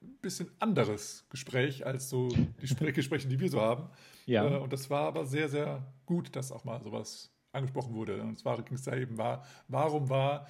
[0.00, 3.90] ein bisschen anderes Gespräch als so die Gespräche, die wir so haben.
[4.26, 4.46] Ja.
[4.48, 8.22] Äh, und das war aber sehr, sehr gut, dass auch mal sowas angesprochen wurde.
[8.22, 10.46] Und zwar ging es da eben, war, warum war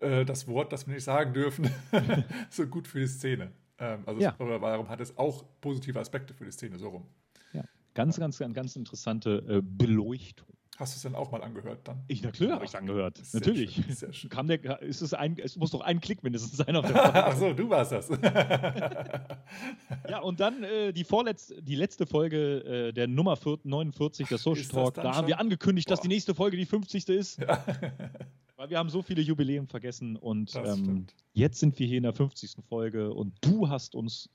[0.00, 1.70] äh, das Wort, das wir nicht sagen dürfen,
[2.50, 3.52] so gut für die Szene?
[3.78, 4.34] Ähm, also ja.
[4.38, 7.06] oder warum hat es auch positive Aspekte für die Szene, so rum.
[7.52, 7.64] Ja,
[7.94, 10.48] ganz, ganz, ganz, ganz interessante äh, Beleuchtung.
[10.80, 12.02] Hast du es dann auch mal angehört dann?
[12.08, 13.18] Ich, natürlich habe ich es angehört.
[13.18, 13.74] Sehr Natürlich.
[13.74, 14.30] Schön, sehr schön.
[14.30, 17.36] Kam der, ist es, ein, es muss doch ein Klick mindestens sein auf der Ach
[17.36, 18.08] so, du warst das.
[20.08, 24.64] ja, und dann äh, die vorletzte, die letzte Folge äh, der Nummer 49 der Social
[24.64, 24.94] Talk.
[24.94, 25.96] Da haben wir angekündigt, Boah.
[25.96, 27.10] dass die nächste Folge die 50.
[27.10, 27.40] ist.
[27.40, 27.62] Ja.
[28.56, 32.14] Weil wir haben so viele Jubiläen vergessen und ähm, jetzt sind wir hier in der
[32.14, 32.52] 50.
[32.66, 34.30] Folge und du hast uns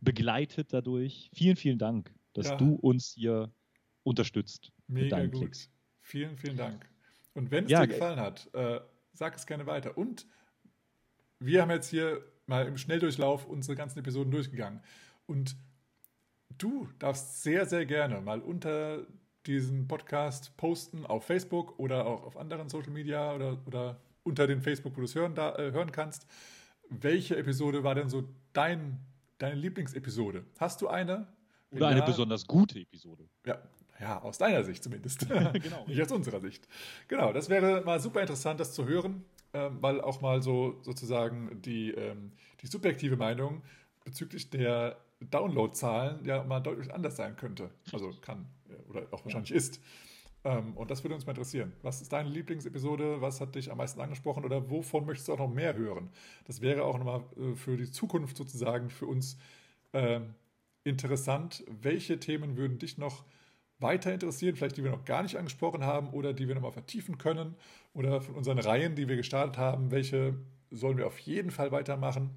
[0.00, 1.30] begleitet dadurch.
[1.32, 2.56] Vielen, vielen Dank, dass ja.
[2.56, 3.52] du uns hier
[4.02, 4.72] unterstützt.
[4.88, 5.34] Mega gut.
[5.34, 5.70] Klicks.
[6.04, 6.86] Vielen, vielen Dank.
[7.32, 8.80] Und wenn es ja, dir gefallen hat, äh,
[9.14, 9.96] sag es gerne weiter.
[9.96, 10.26] Und
[11.38, 14.80] wir haben jetzt hier mal im Schnelldurchlauf unsere ganzen Episoden durchgegangen.
[15.26, 15.56] Und
[16.58, 19.06] du darfst sehr, sehr gerne mal unter
[19.46, 24.60] diesen Podcast posten auf Facebook oder auch auf anderen Social Media oder, oder unter dem
[24.60, 26.26] Facebook, wo du es hören, da, äh, hören kannst.
[26.90, 29.00] Welche Episode war denn so dein,
[29.38, 30.44] deine Lieblingsepisode?
[30.58, 31.28] Hast du eine?
[31.70, 33.26] Oder eine ja, besonders gute Episode.
[33.46, 33.58] Ja,
[34.00, 35.28] ja, aus deiner Sicht zumindest.
[35.28, 35.84] genau.
[35.86, 36.66] Nicht aus unserer Sicht.
[37.08, 41.60] Genau, das wäre mal super interessant, das zu hören, ähm, weil auch mal so sozusagen
[41.62, 43.62] die, ähm, die subjektive Meinung
[44.04, 47.70] bezüglich der Downloadzahlen ja mal deutlich anders sein könnte.
[47.92, 48.46] Also kann
[48.88, 49.56] oder auch wahrscheinlich ja.
[49.56, 49.80] ist.
[50.44, 51.72] Ähm, und das würde uns mal interessieren.
[51.82, 53.20] Was ist deine Lieblingsepisode?
[53.20, 56.10] Was hat dich am meisten angesprochen oder wovon möchtest du auch noch mehr hören?
[56.46, 59.38] Das wäre auch nochmal äh, für die Zukunft sozusagen für uns
[59.92, 60.20] äh,
[60.84, 61.64] interessant.
[61.66, 63.24] Welche Themen würden dich noch
[63.78, 67.18] weiter interessieren, vielleicht die wir noch gar nicht angesprochen haben oder die wir nochmal vertiefen
[67.18, 67.54] können
[67.92, 70.34] oder von unseren Reihen, die wir gestartet haben, welche
[70.70, 72.30] sollen wir auf jeden Fall weitermachen,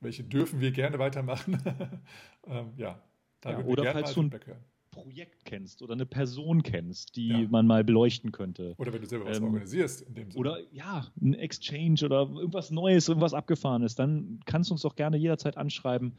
[0.00, 1.58] welche dürfen wir gerne weitermachen.
[2.46, 3.00] ähm, ja,
[3.40, 4.30] da ja, oder falls du ein
[4.90, 7.48] Projekt kennst oder eine Person kennst, die ja.
[7.48, 8.74] man mal beleuchten könnte.
[8.76, 10.02] Oder wenn du selber was ähm, organisierst.
[10.02, 10.40] In dem Sinne.
[10.40, 15.16] Oder ja, ein Exchange oder irgendwas Neues, irgendwas Abgefahrenes, dann kannst du uns doch gerne
[15.16, 16.14] jederzeit anschreiben.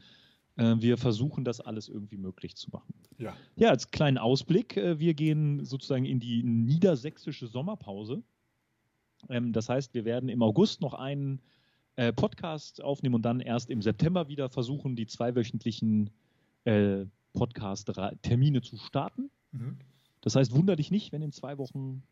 [0.56, 2.94] Äh, wir versuchen das alles irgendwie möglich zu machen.
[3.18, 3.34] Ja.
[3.56, 8.22] Ja, als kleinen Ausblick, äh, wir gehen sozusagen in die niedersächsische Sommerpause.
[9.28, 11.40] Ähm, das heißt, wir werden im August noch einen
[11.96, 16.10] äh, Podcast aufnehmen und dann erst im September wieder versuchen, die zweiwöchentlichen
[17.34, 19.28] Podcast-Termine zu starten.
[19.52, 19.76] Mhm.
[20.22, 22.02] Das heißt, wunder dich nicht, wenn in zwei Wochen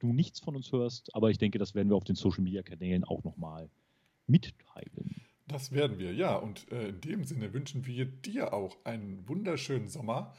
[0.00, 3.24] du nichts von uns hörst, aber ich denke, das werden wir auf den Social-Media-Kanälen auch
[3.24, 3.70] nochmal
[4.26, 5.21] mitteilen.
[5.48, 6.36] Das werden wir, ja.
[6.36, 10.34] Und äh, in dem Sinne wünschen wir dir auch einen wunderschönen Sommer.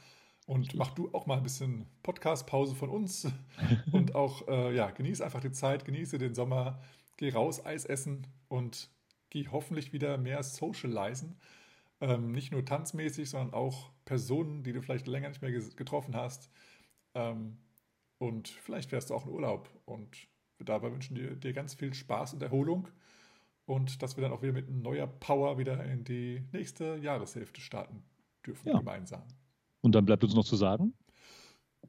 [0.46, 3.28] Und mach du auch mal ein bisschen Podcast-Pause von uns.
[3.92, 6.80] und auch, äh, ja, genieß einfach die Zeit, genieße den Sommer,
[7.16, 8.90] geh raus, Eis essen und
[9.30, 11.38] geh hoffentlich wieder mehr socialisen.
[12.00, 16.50] Ähm, nicht nur tanzmäßig, sondern auch Personen, die du vielleicht länger nicht mehr getroffen hast.
[17.14, 17.58] Ähm,
[18.18, 19.70] und vielleicht fährst du auch in Urlaub.
[19.86, 20.28] Und
[20.58, 22.88] dabei wünschen wir dir ganz viel Spaß und Erholung
[23.66, 28.02] und dass wir dann auch wieder mit neuer Power wieder in die nächste Jahreshälfte starten
[28.46, 28.78] dürfen ja.
[28.78, 29.22] gemeinsam.
[29.80, 30.94] Und dann bleibt uns noch zu sagen.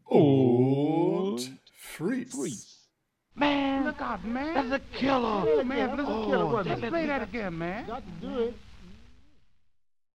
[0.03, 2.37] Und freeze.
[2.37, 2.85] freeze.
[3.33, 4.53] Man, look out, man.
[4.53, 5.45] That's a killer.
[5.45, 6.45] Oh, man, that's a killer.
[6.45, 7.85] Oh, Let's play that again, man.
[7.85, 8.55] Got to do it.